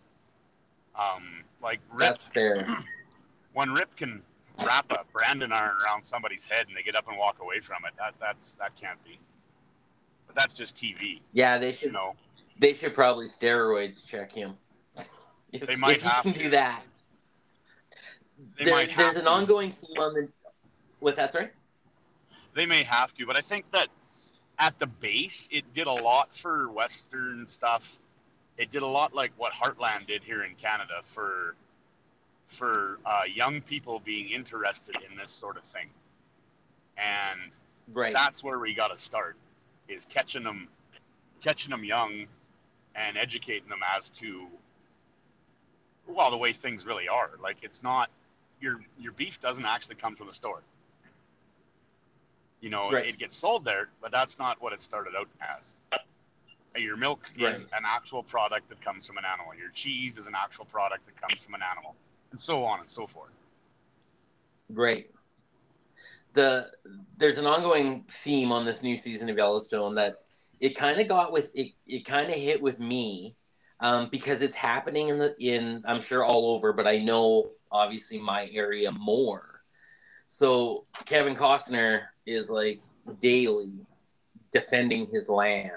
Um, 0.96 1.44
like 1.62 1.80
Rip 1.90 1.98
That's 1.98 2.24
fair. 2.24 2.66
when 3.52 3.72
Rip 3.72 3.94
can 3.94 4.22
wrap 4.64 4.90
a 4.90 5.04
brandon 5.12 5.52
iron 5.52 5.72
around 5.86 6.02
somebody's 6.02 6.44
head 6.46 6.66
and 6.68 6.76
they 6.76 6.82
get 6.82 6.94
up 6.96 7.08
and 7.08 7.16
walk 7.18 7.38
away 7.40 7.60
from 7.60 7.84
it, 7.86 7.92
that 7.98 8.14
that's 8.20 8.54
that 8.54 8.74
can't 8.76 9.02
be. 9.04 9.18
But 10.26 10.36
that's 10.36 10.54
just 10.54 10.76
TV, 10.76 11.20
Yeah, 11.32 11.58
they 11.58 11.68
you 11.70 11.72
should 11.72 11.92
know. 11.92 12.14
they 12.58 12.72
should 12.74 12.94
probably 12.94 13.26
steroids 13.26 14.06
check 14.06 14.32
him. 14.32 14.56
If, 15.52 15.66
They 15.66 15.74
might 15.74 15.96
if 15.96 16.02
he 16.02 16.08
have 16.08 16.22
can 16.22 16.32
to. 16.32 16.38
do 16.44 16.50
that. 16.50 16.82
They 18.56 18.64
There, 18.64 18.86
there's 18.96 19.14
an 19.16 19.24
to. 19.24 19.30
ongoing 19.30 19.72
theme 19.72 19.98
on 19.98 20.14
the. 20.14 20.28
What's 21.00 21.16
that? 21.16 21.32
Sorry. 21.32 21.48
They 22.54 22.66
may 22.66 22.82
have 22.84 23.12
to, 23.14 23.26
but 23.26 23.36
I 23.36 23.40
think 23.40 23.64
that 23.72 23.88
at 24.60 24.78
the 24.78 24.86
base, 24.86 25.48
it 25.52 25.64
did 25.74 25.86
a 25.88 25.92
lot 25.92 26.36
for 26.36 26.68
Western 26.70 27.46
stuff. 27.48 27.98
It 28.58 28.70
did 28.70 28.82
a 28.82 28.86
lot 28.86 29.14
like 29.14 29.32
what 29.38 29.52
Heartland 29.52 30.06
did 30.06 30.22
here 30.22 30.44
in 30.44 30.54
Canada 30.54 31.00
for 31.02 31.54
for 32.50 32.98
uh, 33.06 33.22
young 33.32 33.60
people 33.62 34.00
being 34.00 34.28
interested 34.30 34.96
in 35.08 35.16
this 35.16 35.30
sort 35.30 35.56
of 35.56 35.64
thing, 35.64 35.88
and 36.98 37.40
Right. 37.92 38.12
that's 38.12 38.44
where 38.44 38.58
we 38.58 38.74
got 38.74 38.88
to 38.88 38.98
start 38.98 39.36
is 39.88 40.04
catching 40.06 40.42
them 40.44 40.68
catching 41.40 41.70
them 41.70 41.84
young 41.84 42.26
and 42.94 43.16
educating 43.16 43.68
them 43.68 43.80
as 43.96 44.10
to 44.10 44.46
well 46.06 46.30
the 46.30 46.36
way 46.36 46.52
things 46.52 46.86
really 46.86 47.08
are. 47.08 47.30
Like 47.42 47.62
it's 47.62 47.82
not 47.82 48.10
your 48.60 48.80
your 48.98 49.12
beef 49.12 49.40
doesn't 49.40 49.64
actually 49.64 49.96
come 49.96 50.16
from 50.16 50.26
the 50.26 50.34
store. 50.34 50.60
You 52.60 52.70
know 52.70 52.90
Right. 52.90 53.06
it 53.06 53.18
gets 53.18 53.36
sold 53.36 53.64
there 53.64 53.88
but 54.00 54.10
that's 54.12 54.38
not 54.38 54.60
what 54.60 54.72
it 54.72 54.82
started 54.82 55.14
out 55.16 55.28
as. 55.58 55.74
Your 56.76 56.96
milk 56.96 57.28
is 57.38 57.72
an 57.72 57.82
actual 57.84 58.22
product 58.22 58.68
that 58.68 58.80
comes 58.80 59.06
from 59.06 59.18
an 59.18 59.24
animal. 59.24 59.54
Your 59.56 59.70
cheese 59.70 60.18
is 60.18 60.26
an 60.26 60.34
actual 60.36 60.64
product 60.66 61.04
that 61.06 61.20
comes 61.20 61.44
from 61.44 61.54
an 61.54 61.62
animal 61.62 61.96
and 62.30 62.40
so 62.40 62.64
on 62.64 62.80
and 62.80 62.90
so 62.90 63.06
forth 63.06 63.32
Great. 64.72 65.10
The 66.32 66.70
there's 67.16 67.38
an 67.38 67.46
ongoing 67.46 68.04
theme 68.08 68.52
on 68.52 68.64
this 68.64 68.82
new 68.82 68.96
season 68.96 69.28
of 69.28 69.36
Yellowstone 69.36 69.96
that 69.96 70.16
it 70.60 70.76
kind 70.76 71.00
of 71.00 71.08
got 71.08 71.32
with 71.32 71.50
it. 71.54 71.72
It 71.86 72.04
kind 72.04 72.28
of 72.28 72.36
hit 72.36 72.62
with 72.62 72.78
me 72.78 73.34
um, 73.80 74.08
because 74.10 74.42
it's 74.42 74.54
happening 74.54 75.08
in 75.08 75.18
the 75.18 75.34
in 75.40 75.82
I'm 75.86 76.00
sure 76.00 76.24
all 76.24 76.52
over, 76.54 76.72
but 76.72 76.86
I 76.86 76.98
know 76.98 77.50
obviously 77.72 78.18
my 78.18 78.48
area 78.52 78.92
more. 78.92 79.62
So 80.28 80.86
Kevin 81.04 81.34
Costner 81.34 82.02
is 82.26 82.48
like 82.48 82.80
daily 83.20 83.86
defending 84.52 85.08
his 85.10 85.28
land. 85.28 85.72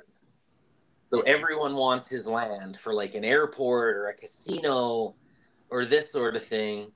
So 1.05 1.21
everyone 1.21 1.75
wants 1.75 2.07
his 2.07 2.27
land 2.27 2.77
for 2.77 2.93
like 2.93 3.15
an 3.15 3.25
airport 3.25 3.97
or 3.97 4.07
a 4.07 4.13
casino 4.13 5.15
or 5.69 5.85
this 5.85 6.11
sort 6.11 6.35
of 6.35 6.43
thing. 6.43 6.91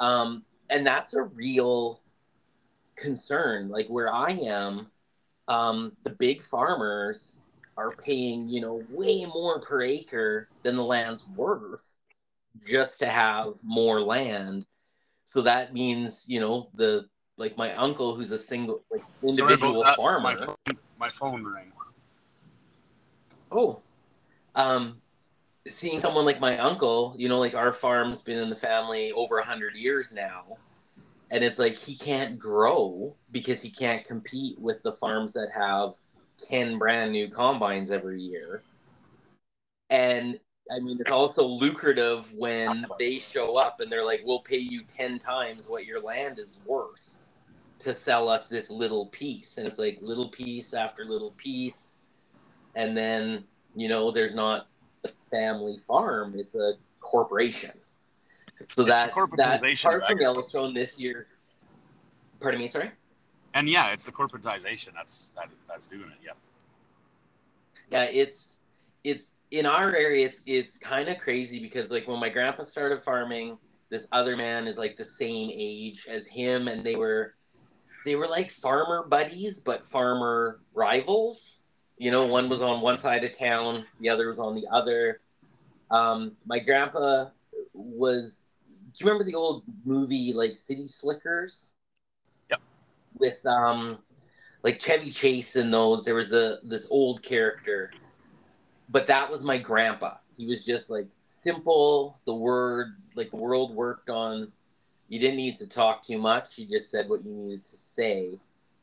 Um, 0.00 0.44
and 0.70 0.86
that's 0.86 1.14
a 1.14 1.22
real 1.22 2.00
concern. 2.96 3.68
Like 3.68 3.88
where 3.88 4.12
i 4.12 4.30
am 4.30 4.86
um 5.48 5.92
the 6.04 6.10
big 6.10 6.42
farmers 6.42 7.40
are 7.76 7.94
paying 7.96 8.48
you 8.48 8.62
know 8.62 8.82
way 8.88 9.26
more 9.26 9.60
per 9.60 9.82
acre 9.82 10.48
than 10.62 10.74
the 10.74 10.82
land's 10.82 11.28
worth 11.36 11.98
just 12.66 12.98
to 13.00 13.06
have 13.06 13.48
more 13.62 14.00
land. 14.00 14.64
So 15.24 15.42
that 15.42 15.74
means 15.74 16.24
you 16.28 16.40
know 16.40 16.70
the 16.74 17.06
like 17.36 17.58
my 17.58 17.74
uncle 17.74 18.14
who's 18.14 18.30
a 18.30 18.38
single 18.38 18.84
like 18.90 19.02
individual 19.26 19.84
farmer 19.96 20.20
my 20.20 20.46
phone, 20.46 20.56
my 20.98 21.10
phone 21.10 21.44
rang. 21.44 21.72
Oh, 23.50 23.82
um, 24.54 25.00
seeing 25.66 26.00
someone 26.00 26.24
like 26.24 26.40
my 26.40 26.58
uncle, 26.58 27.14
you 27.18 27.28
know, 27.28 27.38
like 27.38 27.54
our 27.54 27.72
farm's 27.72 28.20
been 28.20 28.38
in 28.38 28.48
the 28.48 28.56
family 28.56 29.12
over 29.12 29.38
a 29.38 29.44
hundred 29.44 29.76
years 29.76 30.12
now, 30.12 30.44
and 31.30 31.42
it's 31.42 31.58
like 31.58 31.76
he 31.76 31.96
can't 31.96 32.38
grow 32.38 33.16
because 33.32 33.60
he 33.60 33.70
can't 33.70 34.04
compete 34.04 34.58
with 34.58 34.82
the 34.82 34.92
farms 34.92 35.32
that 35.32 35.50
have 35.56 35.94
ten 36.38 36.78
brand 36.78 37.12
new 37.12 37.28
combines 37.28 37.90
every 37.90 38.20
year. 38.20 38.62
And 39.90 40.38
I 40.74 40.80
mean, 40.80 40.98
it's 41.00 41.10
also 41.10 41.44
lucrative 41.44 42.32
when 42.34 42.86
they 42.98 43.18
show 43.18 43.56
up 43.56 43.80
and 43.80 43.90
they're 43.90 44.04
like, 44.04 44.22
"We'll 44.24 44.40
pay 44.40 44.58
you 44.58 44.82
ten 44.84 45.18
times 45.18 45.68
what 45.68 45.86
your 45.86 46.00
land 46.00 46.38
is 46.38 46.58
worth 46.66 47.20
to 47.80 47.94
sell 47.94 48.28
us 48.28 48.48
this 48.48 48.70
little 48.70 49.06
piece," 49.06 49.58
and 49.58 49.66
it's 49.66 49.78
like 49.78 49.98
little 50.02 50.28
piece 50.28 50.74
after 50.74 51.04
little 51.04 51.32
piece 51.32 51.92
and 52.74 52.96
then 52.96 53.44
you 53.74 53.88
know 53.88 54.10
there's 54.10 54.34
not 54.34 54.66
a 55.04 55.08
family 55.30 55.78
farm. 55.78 56.34
It's 56.36 56.54
a 56.54 56.74
corporation. 57.00 57.72
So 58.68 58.82
the 58.82 58.88
that 58.88 59.12
that 59.36 59.62
part 59.82 60.06
from 60.06 60.20
yellowstone 60.20 60.74
this 60.74 60.98
year 60.98 61.26
pardon 62.44 62.60
me 62.60 62.68
sorry? 62.68 62.90
And 63.54 63.68
yeah 63.68 63.92
it's 63.92 64.04
the 64.04 64.12
corporatization 64.12 64.88
that's 64.94 65.30
that, 65.36 65.48
that's 65.68 65.86
doing 65.86 66.10
it 66.10 66.18
yeah. 66.24 66.32
Yeah 67.90 68.08
it's 68.10 68.58
it's 69.02 69.32
in 69.50 69.66
our 69.66 69.94
area 69.94 70.26
it's 70.26 70.40
it's 70.46 70.78
kind 70.78 71.08
of 71.08 71.18
crazy 71.18 71.58
because 71.58 71.90
like 71.90 72.06
when 72.06 72.20
my 72.20 72.28
grandpa 72.28 72.62
started 72.62 73.02
farming 73.02 73.58
this 73.90 74.06
other 74.12 74.36
man 74.36 74.66
is 74.66 74.78
like 74.78 74.96
the 74.96 75.04
same 75.04 75.50
age 75.52 76.06
as 76.08 76.26
him 76.26 76.68
and 76.68 76.84
they 76.84 76.96
were 76.96 77.34
they 78.04 78.16
were 78.16 78.26
like 78.26 78.50
farmer 78.50 79.06
buddies 79.08 79.60
but 79.60 79.84
farmer 79.84 80.60
rivals 80.74 81.60
you 81.98 82.10
know 82.10 82.26
one 82.26 82.48
was 82.48 82.62
on 82.62 82.80
one 82.80 82.98
side 82.98 83.24
of 83.24 83.36
town 83.36 83.84
the 84.00 84.08
other 84.08 84.28
was 84.28 84.38
on 84.38 84.54
the 84.54 84.66
other 84.70 85.20
um 85.90 86.36
my 86.44 86.58
grandpa 86.58 87.26
was 87.72 88.46
do 88.92 89.04
you 89.04 89.06
remember 89.06 89.24
the 89.24 89.34
old 89.34 89.62
movie 89.84 90.32
like 90.32 90.56
city 90.56 90.86
slickers 90.86 91.74
Yep. 92.50 92.60
with 93.18 93.44
um 93.46 93.98
like 94.62 94.80
chevy 94.80 95.10
chase 95.10 95.56
and 95.56 95.72
those 95.72 96.04
there 96.04 96.14
was 96.14 96.28
the 96.28 96.60
this 96.64 96.86
old 96.90 97.22
character 97.22 97.90
but 98.88 99.06
that 99.06 99.30
was 99.30 99.42
my 99.42 99.58
grandpa. 99.58 100.14
He 100.36 100.46
was 100.46 100.64
just 100.64 100.90
like 100.90 101.08
simple. 101.22 102.16
The 102.26 102.34
word, 102.34 102.96
like 103.14 103.30
the 103.30 103.36
world 103.36 103.74
worked 103.74 104.10
on. 104.10 104.52
You 105.08 105.18
didn't 105.18 105.36
need 105.36 105.56
to 105.56 105.68
talk 105.68 106.02
too 106.02 106.18
much. 106.18 106.58
You 106.58 106.66
just 106.66 106.90
said 106.90 107.08
what 107.08 107.24
you 107.24 107.32
needed 107.32 107.64
to 107.64 107.76
say. 107.76 108.38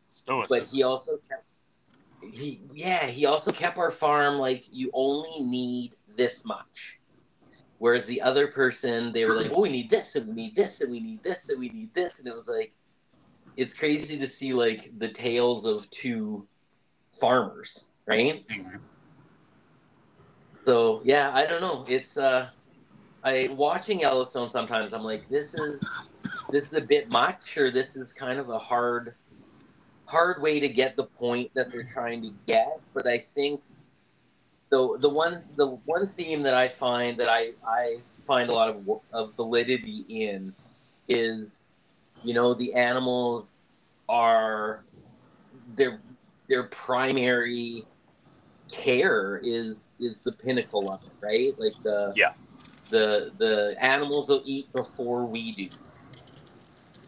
Stoicism. 0.10 0.60
But 0.60 0.70
he 0.70 0.84
also 0.84 1.18
kept. 1.30 1.46
He 2.22 2.62
yeah. 2.74 3.06
He 3.08 3.26
also 3.26 3.52
kept 3.52 3.78
our 3.78 3.92
farm 3.92 4.38
like 4.38 4.66
you 4.72 4.92
only 4.94 5.44
need 5.44 5.96
this 6.16 6.46
much. 6.46 7.00
Whereas 7.80 8.06
the 8.06 8.22
other 8.22 8.48
person, 8.48 9.12
they 9.12 9.26
were 9.26 9.34
like, 9.34 9.52
"Oh, 9.52 9.62
we 9.62 9.70
need 9.70 9.90
this, 9.90 10.16
and 10.16 10.28
we 10.28 10.34
need 10.34 10.56
this, 10.56 10.82
and 10.82 10.92
we 10.92 11.00
need 11.00 11.24
this, 11.24 11.50
and 11.50 11.60
we 11.60 11.70
need 11.70 11.94
this," 11.96 12.20
and 12.20 12.28
it 12.28 12.36
was 12.36 12.48
like, 12.48 12.74
it's 13.58 13.74
crazy 13.74 14.18
to 14.20 14.28
see 14.28 14.54
like 14.54 14.92
the 15.00 15.10
tales 15.10 15.66
of 15.66 15.90
two 15.90 16.48
farmers, 17.20 17.88
right? 18.06 18.46
So 20.66 21.02
yeah, 21.04 21.32
I 21.34 21.46
don't 21.46 21.62
know. 21.62 21.86
It's 21.88 22.18
uh, 22.18 22.50
I 23.24 23.50
watching 23.52 24.02
Yellowstone 24.02 24.50
sometimes. 24.50 24.94
I'm 24.94 25.04
like, 25.04 25.28
this 25.28 25.54
is 25.56 26.10
this 26.52 26.68
is 26.68 26.74
a 26.74 26.82
bit 26.82 27.10
much, 27.10 27.58
or 27.58 27.72
this 27.72 27.96
is 27.96 28.14
kind 28.14 28.40
of 28.40 28.50
a 28.50 28.60
hard 28.60 29.16
hard 30.12 30.42
way 30.42 30.60
to 30.60 30.68
get 30.68 30.98
the 30.98 31.06
point 31.06 31.54
that 31.56 31.72
they're 31.72 31.84
mm-hmm. 31.84 31.94
trying 31.94 32.22
to 32.22 32.32
get. 32.46 32.80
But 32.94 33.08
I 33.08 33.18
think 33.18 33.62
the 34.70 34.98
the 35.02 35.10
one 35.10 35.44
the 35.58 35.68
one 35.86 36.08
theme 36.08 36.44
that 36.44 36.54
I 36.54 36.68
find 36.68 37.18
that 37.18 37.30
I 37.30 37.52
I 37.66 37.98
find 38.16 38.50
a 38.50 38.54
lot 38.54 38.70
of 38.70 39.02
of 39.14 39.36
validity 39.36 40.06
in 40.10 40.54
is 41.08 41.74
you 42.24 42.34
know 42.34 42.54
the 42.54 42.74
animals 42.74 43.64
are 44.08 44.84
their 45.76 46.02
their 46.48 46.64
primary 46.64 47.86
care 48.72 49.42
is 49.44 49.94
is 50.00 50.22
the 50.22 50.32
pinnacle 50.32 50.90
of 50.92 51.04
it 51.04 51.12
right 51.22 51.60
like 51.60 51.74
the 51.84 52.14
Yeah. 52.16 52.34
the 52.90 53.32
the 53.38 53.76
animals 53.80 54.30
will 54.30 54.44
eat 54.46 54.72
before 54.72 55.26
we 55.26 55.52
do 55.52 55.68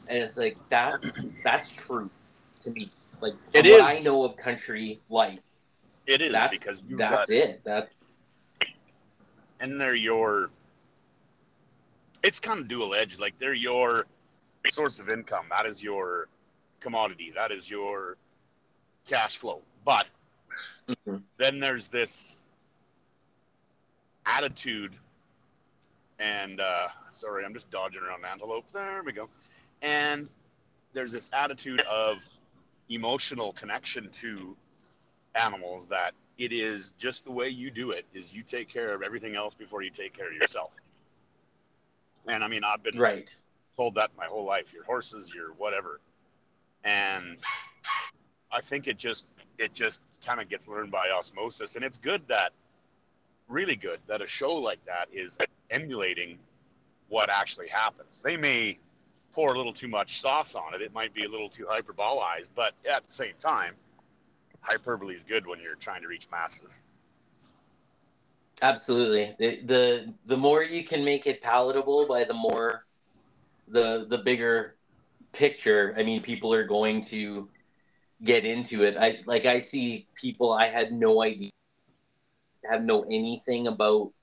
and 0.10 0.18
it's 0.18 0.36
like 0.38 0.58
that's 0.68 1.30
that's 1.44 1.72
true 1.72 2.10
to 2.64 2.72
me 2.72 2.88
like 3.22 3.34
It 3.54 3.66
what 3.66 3.80
is. 3.80 3.82
i 3.82 4.00
know 4.00 4.24
of 4.24 4.36
country 4.38 5.00
life 5.10 5.40
It 6.08 6.22
is 6.22 6.32
that's 6.32 6.58
because 6.58 6.82
that's 6.90 7.28
got, 7.28 7.30
it 7.30 7.62
that's 7.64 7.94
and 9.60 9.80
they're 9.80 9.96
your. 9.96 10.50
It's 12.22 12.40
kind 12.40 12.60
of 12.60 12.68
dual 12.68 12.94
edged. 12.94 13.20
Like 13.20 13.34
they're 13.40 13.54
your 13.54 14.06
source 14.70 15.00
of 15.00 15.10
income. 15.10 15.46
That 15.50 15.66
is 15.66 15.82
your 15.82 16.28
commodity. 16.82 17.32
That 17.34 17.52
is 17.52 17.70
your 17.70 18.18
cash 19.06 19.38
flow. 19.38 19.62
But 19.86 20.06
Mhm. 20.90 21.22
then 21.38 21.60
there's 21.62 21.88
this 21.88 22.44
attitude 24.26 24.96
and 26.20 26.60
uh 26.62 26.88
sorry 27.10 27.44
i'm 27.44 27.54
just 27.54 27.70
dodging 27.72 28.02
around 28.02 28.24
antelope 28.26 28.66
there 28.72 29.02
we 29.04 29.12
go 29.12 29.28
and 29.82 30.30
there's 30.94 31.12
this 31.12 31.30
attitude 31.34 31.82
of 31.82 32.18
emotional 32.94 33.54
connection 33.54 34.10
to 34.12 34.56
animals 35.36 35.88
that 35.88 36.14
it 36.38 36.52
is 36.52 36.94
just 36.98 37.26
the 37.26 37.32
way 37.32 37.50
you 37.50 37.70
do 37.70 37.92
it 37.92 38.06
is 38.14 38.34
you 38.34 38.44
take 38.44 38.70
care 38.70 38.94
of 38.94 39.02
everything 39.02 39.36
else 39.36 39.54
before 39.54 39.82
you 39.82 39.90
take 39.90 40.16
care 40.16 40.28
of 40.28 40.34
yourself. 40.34 40.72
And 42.28 42.44
i 42.44 42.48
mean 42.48 42.64
i've 42.64 42.84
been 42.84 42.98
right. 42.98 43.30
told 43.76 43.96
that 43.96 44.12
my 44.18 44.26
whole 44.26 44.46
life 44.46 44.74
your 44.74 44.84
horses 44.84 45.34
your 45.34 45.50
whatever. 45.54 46.00
And 46.84 47.38
i 48.52 48.62
think 48.62 48.88
it 48.88 48.98
just 48.98 49.28
it 49.58 49.74
just 49.74 50.00
kind 50.26 50.42
of 50.42 50.50
gets 50.50 50.68
learned 50.68 50.92
by 50.92 51.10
osmosis. 51.10 51.76
And 51.76 51.84
it's 51.86 51.98
good 51.98 52.22
that 52.28 52.52
really 53.48 53.76
good 53.76 54.00
that 54.08 54.22
a 54.22 54.28
show 54.28 54.56
like 54.56 54.84
that 54.86 55.08
is 55.12 55.38
emulating 55.70 56.40
what 57.10 57.30
actually 57.30 57.68
happens. 57.68 58.22
They 58.24 58.38
may 58.38 58.80
pour 59.34 59.54
a 59.54 59.58
little 59.58 59.74
too 59.74 59.88
much 59.88 60.22
sauce 60.22 60.56
on 60.56 60.74
it 60.74 60.82
it 60.82 60.94
might 60.94 61.14
be 61.14 61.24
a 61.24 61.30
little 61.30 61.50
too 61.50 61.66
hyperbolized 61.66 62.50
but 62.56 62.74
at 62.90 63.06
the 63.08 63.14
same 63.14 63.34
time 63.40 63.74
hyperbole 64.62 65.16
is 65.16 65.24
good 65.24 65.46
when 65.46 65.60
you're 65.60 65.76
trying 65.76 66.02
to 66.02 66.08
reach 66.08 66.28
masses 66.32 66.80
Absolutely. 68.64 69.36
The, 69.40 69.62
the 69.66 70.14
the 70.26 70.38
more 70.38 70.64
you 70.64 70.86
can 70.86 71.04
make 71.04 71.28
it 71.28 71.42
palatable 71.42 72.08
by 72.08 72.24
the 72.24 72.34
more 72.34 72.86
the 73.68 74.06
the 74.10 74.20
bigger 74.20 74.78
picture, 75.34 75.94
I 75.98 76.04
mean 76.04 76.22
people 76.22 76.54
are 76.54 76.64
going 76.64 77.02
to 77.02 77.50
get 78.24 78.46
into 78.46 78.84
it. 78.84 78.96
I 78.98 79.20
like 79.26 79.46
I 79.46 79.60
see 79.60 80.08
people 80.16 80.54
I 80.54 80.68
had 80.68 80.94
no 80.94 81.22
idea 81.22 81.50
have 82.64 82.84
no 82.84 83.02
anything 83.04 83.68
about 83.68 84.14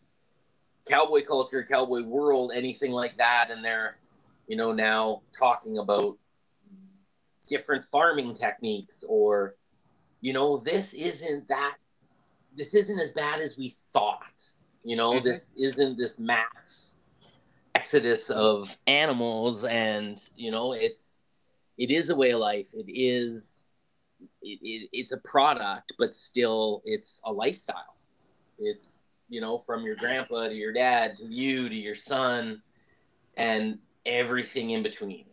cowboy 0.88 1.20
culture, 1.20 1.62
cowboy 1.62 2.04
world, 2.04 2.52
anything 2.54 2.92
like 2.92 3.18
that 3.18 3.50
and 3.50 3.62
they're 3.62 3.98
you 4.50 4.56
know 4.56 4.72
now 4.72 5.22
talking 5.30 5.78
about 5.78 6.18
different 7.48 7.84
farming 7.84 8.34
techniques 8.34 9.04
or 9.08 9.54
you 10.20 10.32
know 10.32 10.56
this 10.58 10.92
isn't 10.92 11.46
that 11.46 11.76
this 12.56 12.74
isn't 12.74 12.98
as 12.98 13.12
bad 13.12 13.38
as 13.38 13.56
we 13.56 13.68
thought. 13.92 14.42
You 14.82 14.96
know, 14.96 15.12
Mhm. 15.14 15.22
this 15.22 15.52
isn't 15.56 15.96
this 15.96 16.18
mass 16.18 16.96
exodus 17.76 18.28
of 18.28 18.76
animals, 18.88 19.62
and 19.62 20.20
you 20.36 20.50
know, 20.50 20.72
it's 20.72 21.18
it 21.78 21.92
is 21.92 22.10
a 22.10 22.16
way 22.16 22.30
of 22.32 22.40
life. 22.40 22.66
It 22.74 22.86
is 22.88 23.72
it, 24.42 24.58
it, 24.62 24.88
it's 24.92 25.12
a 25.12 25.18
product, 25.18 25.92
but 25.96 26.16
still, 26.16 26.82
it's 26.84 27.20
a 27.24 27.32
lifestyle. 27.32 27.96
It's 28.58 29.10
you 29.28 29.40
know, 29.40 29.58
from 29.58 29.84
your 29.84 29.94
grandpa 29.94 30.48
to 30.48 30.54
your 30.54 30.72
dad 30.72 31.16
to 31.18 31.26
you 31.26 31.68
to 31.68 31.74
your 31.74 31.94
son, 31.94 32.62
and 33.36 33.78
everything 34.06 34.70
in 34.70 34.82
between. 34.82 35.26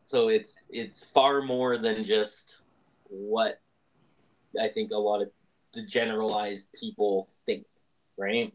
So 0.00 0.28
it's 0.28 0.64
it's 0.68 1.04
far 1.04 1.40
more 1.42 1.78
than 1.78 2.04
just 2.04 2.60
what 3.04 3.60
I 4.60 4.68
think 4.68 4.92
a 4.92 4.98
lot 4.98 5.22
of 5.22 5.30
the 5.72 5.82
generalized 5.82 6.66
people 6.72 7.28
think, 7.46 7.64
right? 8.16 8.52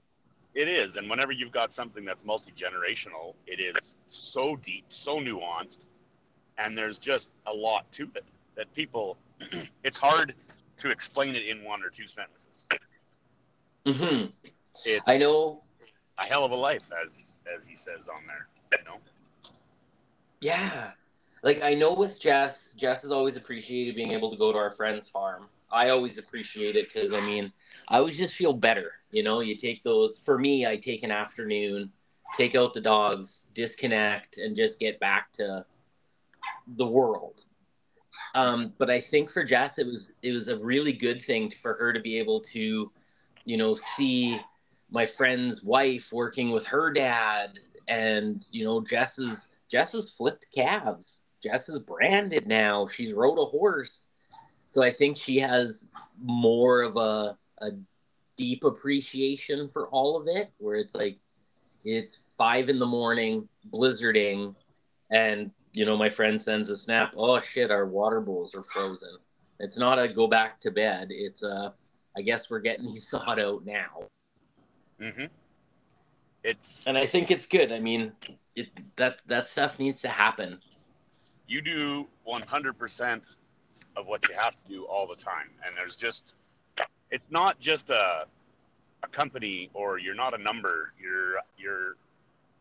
It 0.55 0.67
is, 0.67 0.95
and 0.95 1.09
whenever 1.09 1.31
you've 1.31 1.51
got 1.51 1.73
something 1.73 2.03
that's 2.05 2.25
multi 2.25 2.51
generational, 2.51 3.35
it 3.45 3.59
is 3.59 3.97
so 4.07 4.55
deep, 4.55 4.85
so 4.89 5.19
nuanced, 5.19 5.87
and 6.57 6.77
there's 6.77 6.97
just 6.97 7.29
a 7.45 7.53
lot 7.53 7.91
to 7.93 8.09
it 8.15 8.23
that 8.55 8.73
people. 8.73 9.17
it's 9.83 9.97
hard 9.97 10.35
to 10.77 10.89
explain 10.91 11.35
it 11.35 11.45
in 11.45 11.63
one 11.63 11.81
or 11.83 11.89
two 11.89 12.07
sentences. 12.07 12.67
hmm 13.85 14.25
It's 14.85 15.03
I 15.07 15.17
know. 15.17 15.63
a 16.17 16.23
hell 16.23 16.43
of 16.43 16.51
a 16.51 16.55
life, 16.55 16.89
as 17.03 17.37
as 17.55 17.65
he 17.65 17.75
says 17.75 18.09
on 18.09 18.21
there. 18.27 18.47
You 18.77 18.85
know, 18.85 18.97
Yeah, 20.41 20.91
like 21.43 21.61
I 21.61 21.73
know 21.73 21.93
with 21.93 22.19
Jess, 22.19 22.73
Jess 22.73 23.01
has 23.01 23.11
always 23.11 23.35
appreciated 23.35 23.95
being 23.95 24.11
able 24.11 24.31
to 24.31 24.37
go 24.37 24.51
to 24.51 24.57
our 24.57 24.71
friend's 24.71 25.07
farm. 25.07 25.47
I 25.71 25.89
always 25.89 26.17
appreciate 26.17 26.75
it 26.75 26.91
because 26.91 27.13
I 27.13 27.19
mean, 27.19 27.51
I 27.87 27.97
always 27.97 28.17
just 28.17 28.35
feel 28.35 28.53
better. 28.53 28.93
You 29.11 29.23
know, 29.23 29.41
you 29.41 29.55
take 29.55 29.83
those. 29.83 30.19
For 30.19 30.37
me, 30.37 30.65
I 30.65 30.77
take 30.77 31.03
an 31.03 31.11
afternoon, 31.11 31.91
take 32.35 32.55
out 32.55 32.73
the 32.73 32.81
dogs, 32.81 33.47
disconnect, 33.53 34.37
and 34.37 34.55
just 34.55 34.79
get 34.79 34.99
back 34.99 35.31
to 35.33 35.65
the 36.77 36.87
world. 36.87 37.45
Um, 38.35 38.73
but 38.77 38.89
I 38.89 38.99
think 38.99 39.31
for 39.31 39.43
Jess, 39.43 39.79
it 39.79 39.85
was 39.85 40.11
it 40.21 40.33
was 40.33 40.47
a 40.47 40.57
really 40.57 40.93
good 40.93 41.21
thing 41.21 41.49
for 41.49 41.73
her 41.75 41.93
to 41.93 41.99
be 41.99 42.17
able 42.17 42.39
to, 42.41 42.91
you 43.45 43.57
know, 43.57 43.75
see 43.75 44.39
my 44.91 45.05
friend's 45.05 45.63
wife 45.63 46.11
working 46.11 46.51
with 46.51 46.65
her 46.67 46.91
dad, 46.91 47.59
and 47.87 48.45
you 48.51 48.63
know, 48.63 48.81
Jess's 48.81 49.51
Jess 49.69 49.93
has 49.93 50.09
flipped 50.09 50.47
calves. 50.53 51.23
Jess 51.41 51.69
is 51.69 51.79
branded 51.79 52.47
now. 52.47 52.87
She's 52.87 53.13
rode 53.13 53.39
a 53.39 53.45
horse. 53.45 54.07
So 54.67 54.83
I 54.83 54.91
think 54.91 55.17
she 55.17 55.37
has 55.39 55.87
more 56.21 56.81
of 56.81 56.97
a, 56.97 57.37
a 57.59 57.71
deep 58.35 58.63
appreciation 58.63 59.67
for 59.67 59.87
all 59.89 60.17
of 60.17 60.27
it, 60.27 60.51
where 60.57 60.75
it's 60.75 60.95
like 60.95 61.17
it's 61.83 62.17
five 62.37 62.69
in 62.69 62.79
the 62.79 62.85
morning, 62.85 63.47
blizzarding, 63.71 64.55
and 65.09 65.51
you 65.73 65.85
know, 65.85 65.97
my 65.97 66.09
friend 66.09 66.41
sends 66.41 66.69
a 66.69 66.75
snap, 66.75 67.13
oh 67.15 67.39
shit, 67.39 67.71
our 67.71 67.85
water 67.85 68.21
bowls 68.21 68.55
are 68.55 68.63
frozen. 68.63 69.17
It's 69.59 69.77
not 69.77 69.99
a 69.99 70.07
go 70.07 70.27
back 70.27 70.59
to 70.61 70.71
bed. 70.71 71.07
It's 71.11 71.43
a 71.43 71.73
I 72.17 72.21
guess 72.21 72.49
we're 72.49 72.59
getting 72.59 72.85
these 72.85 73.07
thought 73.09 73.39
out 73.39 73.65
now. 73.65 74.03
Mm-hmm. 75.01 75.25
it's 76.43 76.85
And 76.85 76.97
I 76.97 77.05
think 77.05 77.31
it's 77.31 77.45
good. 77.45 77.71
I 77.71 77.79
mean, 77.79 78.11
it 78.59 78.67
that 78.95 79.21
that 79.27 79.47
stuff 79.47 79.79
needs 79.79 80.01
to 80.01 80.07
happen. 80.23 80.59
you 81.47 81.61
do 81.61 82.07
100% 82.27 83.21
of 83.97 84.05
what 84.07 84.19
you 84.27 84.35
have 84.35 84.55
to 84.55 84.65
do 84.75 84.79
all 84.85 85.05
the 85.07 85.15
time 85.31 85.49
and 85.65 85.75
there's 85.77 85.95
just 85.95 86.35
it's 87.11 87.29
not 87.31 87.59
just 87.59 87.89
a 87.89 88.25
a 89.03 89.07
company 89.21 89.69
or 89.73 89.97
you're 89.97 90.19
not 90.25 90.33
a 90.39 90.41
number 90.49 90.93
you're 91.03 91.33
you're 91.57 91.95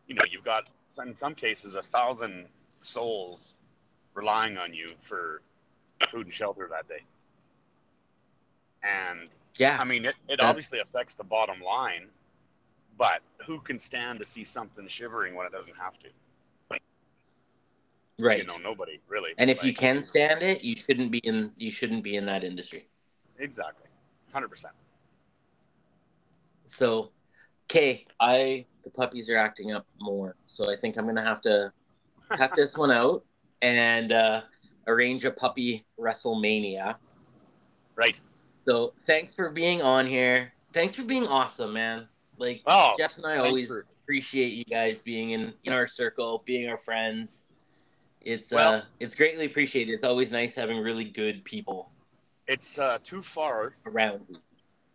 you 0.07 0.15
know 0.15 0.23
you've 0.31 0.43
got 0.53 0.69
in 1.05 1.15
some 1.15 1.35
cases 1.35 1.75
a 1.75 1.81
thousand 1.97 2.45
souls 2.81 3.53
relying 4.15 4.57
on 4.57 4.73
you 4.73 4.87
for 5.01 5.41
food 6.09 6.25
and 6.25 6.33
shelter 6.33 6.67
that 6.71 6.87
day 6.87 7.03
and 8.83 9.29
Yeah. 9.57 9.77
I 9.79 9.83
mean, 9.83 10.05
it, 10.05 10.15
it 10.27 10.39
obviously 10.39 10.79
affects 10.79 11.15
the 11.15 11.23
bottom 11.23 11.61
line, 11.61 12.07
but 12.99 13.21
who 13.47 13.59
can 13.61 13.79
stand 13.79 14.19
to 14.19 14.25
see 14.25 14.43
something 14.43 14.87
shivering 14.87 15.33
when 15.33 15.47
it 15.47 15.51
doesn't 15.51 15.75
have 15.75 15.97
to? 15.99 16.09
Right. 18.19 18.39
You 18.39 18.43
know, 18.43 18.57
nobody 18.61 18.99
really. 19.07 19.31
and 19.37 19.49
if 19.49 19.63
you 19.63 19.73
can 19.73 20.01
stand 20.01 20.43
it, 20.43 20.61
you 20.61 20.75
shouldn't 20.75 21.09
be 21.09 21.19
in 21.19 21.53
you 21.55 21.71
shouldn't 21.71 22.03
be 22.03 22.17
in 22.17 22.25
that 22.25 22.43
industry. 22.43 22.89
exactly, 23.39 23.87
hundred 24.33 24.49
percent. 24.49 24.73
So, 26.65 27.11
okay, 27.71 28.05
I 28.19 28.65
the 28.83 28.89
puppies 28.89 29.29
are 29.29 29.37
acting 29.37 29.71
up 29.71 29.85
more, 30.01 30.35
so 30.45 30.69
I 30.69 30.75
think 30.75 30.97
I'm 30.97 31.05
gonna 31.05 31.23
have 31.23 31.39
to 31.43 31.71
cut 32.35 32.53
this 32.55 32.77
one 32.77 32.91
out 32.91 33.23
and 33.61 34.11
uh, 34.11 34.41
arrange 34.87 35.23
a 35.23 35.31
puppy 35.31 35.85
WrestleMania. 35.97 36.97
Right. 37.95 38.19
So, 38.65 38.93
thanks 38.99 39.33
for 39.33 39.49
being 39.49 39.81
on 39.81 40.05
here. 40.05 40.51
Thanks 40.73 40.93
for 40.93 41.05
being 41.05 41.25
awesome, 41.25 41.71
man. 41.71 42.09
Like 42.39 42.61
Oh, 42.65 42.93
Jess 42.97 43.17
and 43.17 43.25
I 43.27 43.37
always 43.37 43.67
for- 43.67 43.85
appreciate 44.03 44.53
you 44.53 44.63
guys 44.63 44.99
being 44.99 45.31
in 45.31 45.53
in 45.65 45.73
our 45.73 45.85
circle, 45.85 46.41
being 46.45 46.67
our 46.69 46.77
friends. 46.77 47.45
It's 48.21 48.51
Well- 48.51 48.75
uh, 48.75 48.81
it's 48.99 49.13
greatly 49.13 49.45
appreciated. 49.45 49.91
It's 49.93 50.03
always 50.03 50.31
nice 50.31 50.55
having 50.55 50.79
really 50.79 51.03
good 51.05 51.43
people 51.43 51.91
it's 52.47 52.79
uh, 52.79 52.97
too 53.03 53.21
far 53.21 53.75
around. 53.85 54.39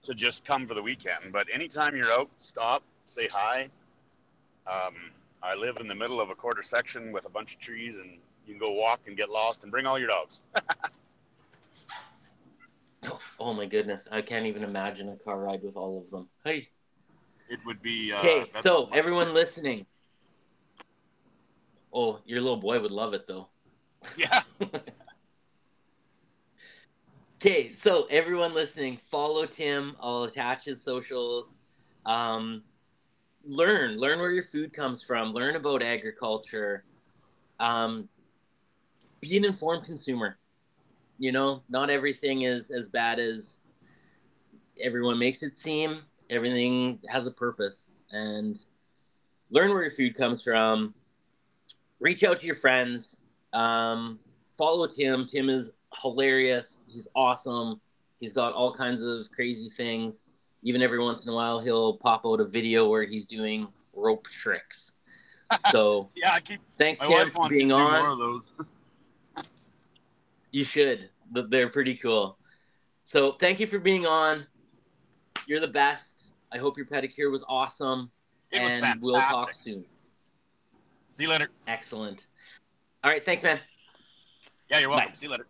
to 0.03 0.13
just 0.13 0.45
come 0.45 0.67
for 0.67 0.75
the 0.75 0.83
weekend, 0.83 1.33
but 1.33 1.47
anytime 1.55 1.95
you're 1.97 2.13
out, 2.13 2.29
stop, 2.39 2.83
say 3.07 3.27
hi. 3.29 3.71
Um, 4.67 4.95
I 5.43 5.55
live 5.55 5.77
in 5.81 5.87
the 5.89 5.95
middle 5.95 6.21
of 6.21 6.29
a 6.31 6.35
quarter 6.35 6.63
section 6.63 7.11
with 7.13 7.25
a 7.25 7.29
bunch 7.31 7.55
of 7.55 7.61
trees, 7.61 7.97
and 7.99 8.19
you 8.45 8.53
can 8.55 8.59
go 8.59 8.73
walk 8.73 9.01
and 9.07 9.17
get 9.17 9.31
lost 9.31 9.63
and 9.63 9.71
bring 9.73 9.87
all 9.87 9.99
your 9.99 10.09
dogs. 10.09 10.41
Oh 13.39 13.53
my 13.53 13.67
goodness, 13.67 14.09
I 14.11 14.23
can't 14.23 14.47
even 14.47 14.65
imagine 14.65 15.11
a 15.11 15.17
car 15.17 15.39
ride 15.39 15.63
with 15.63 15.77
all 15.77 15.99
of 15.99 16.09
them. 16.11 16.29
Hey. 16.45 16.69
It 17.55 17.61
would 17.65 17.81
be 17.83 18.11
uh, 18.13 18.17
Okay, 18.19 18.41
that's- 18.41 18.65
so 18.65 18.89
everyone 18.93 19.33
listening. 19.33 19.87
Oh, 21.93 22.19
your 22.27 22.41
little 22.41 22.57
boy 22.57 22.81
would 22.81 22.91
love 22.91 23.15
it 23.15 23.29
though. 23.29 23.47
yeah, 24.17 24.43
Okay, 27.41 27.73
so 27.75 28.07
everyone 28.11 28.53
listening, 28.55 28.97
follow 28.97 29.47
Tim. 29.47 29.95
I'll 30.01 30.25
attach 30.25 30.65
his 30.65 30.83
socials. 30.83 31.59
Um, 32.05 32.65
learn, 33.45 33.99
learn 33.99 34.19
where 34.19 34.33
your 34.33 34.43
food 34.43 34.73
comes 34.73 35.05
from. 35.05 35.33
Learn 35.33 35.55
about 35.55 35.81
agriculture. 35.81 36.85
Um, 37.61 38.09
be 39.21 39.37
an 39.37 39.45
informed 39.45 39.85
consumer. 39.85 40.39
You 41.19 41.31
know, 41.31 41.63
not 41.69 41.89
everything 41.91 42.43
is 42.43 42.73
as 42.73 42.89
bad 42.89 43.21
as 43.21 43.61
everyone 44.83 45.21
makes 45.21 45.45
it 45.45 45.55
seem. 45.55 46.01
Everything 46.31 46.99
has 47.09 47.27
a 47.27 47.31
purpose, 47.31 48.05
and 48.13 48.65
learn 49.51 49.71
where 49.71 49.83
your 49.83 49.91
food 49.91 50.15
comes 50.15 50.43
from. 50.43 50.95
Reach 52.01 52.25
out 52.25 52.39
to 52.41 52.47
your 52.47 52.57
friends. 52.57 53.21
Um, 53.53 54.19
follow 54.57 54.87
Tim. 54.87 55.27
Tim 55.27 55.49
is 55.49 55.73
hilarious. 56.03 56.81
He's 56.87 57.09
awesome. 57.15 57.81
He's 58.19 58.33
got 58.33 58.53
all 58.53 58.73
kinds 58.73 59.03
of 59.03 59.31
crazy 59.31 59.69
things. 59.69 60.23
Even 60.63 60.83
every 60.83 60.99
once 60.99 61.27
in 61.27 61.33
a 61.33 61.37
while, 61.37 61.61
he'll 61.61 61.99
pop 61.99 62.23
out 62.25 62.41
a 62.41 62.45
video 62.45 62.89
where 62.89 63.05
he's 63.05 63.27
doing 63.27 63.69
rope 63.93 64.27
tricks. 64.29 64.93
So 65.71 66.11
yeah. 66.17 66.33
I 66.33 66.41
keep 66.41 66.61
thanks, 66.75 67.01
Tim, 67.01 67.31
for 67.31 67.49
being 67.49 67.69
to 67.69 67.75
do 67.75 67.79
more 67.79 67.91
on. 67.93 68.43
You 70.51 70.65
should. 70.65 71.11
They're 71.33 71.69
pretty 71.69 71.95
cool. 71.95 72.39
So 73.05 73.33
thank 73.33 73.61
you 73.61 73.67
for 73.67 73.79
being 73.79 74.07
on. 74.07 74.47
You're 75.47 75.61
the 75.61 75.69
best. 75.69 76.14
I 76.55 76.59
hope 76.59 76.77
your 76.77 76.87
pedicure 76.87 77.31
was 77.33 77.45
awesome. 77.49 78.13
It 78.53 78.63
was 78.63 78.75
and 78.75 78.83
fantastic. 78.83 79.03
we'll 79.03 79.21
talk 79.21 79.53
soon. 79.53 79.85
See 81.11 81.25
you 81.25 81.29
later. 81.29 81.49
Excellent. 81.67 82.29
All 83.03 83.11
right. 83.11 83.25
Thanks, 83.25 83.43
man. 83.43 83.59
Yeah, 84.71 84.79
you're 84.79 84.89
welcome. 84.89 85.09
Bye. 85.11 85.15
See 85.17 85.27
you 85.27 85.33
later. 85.33 85.47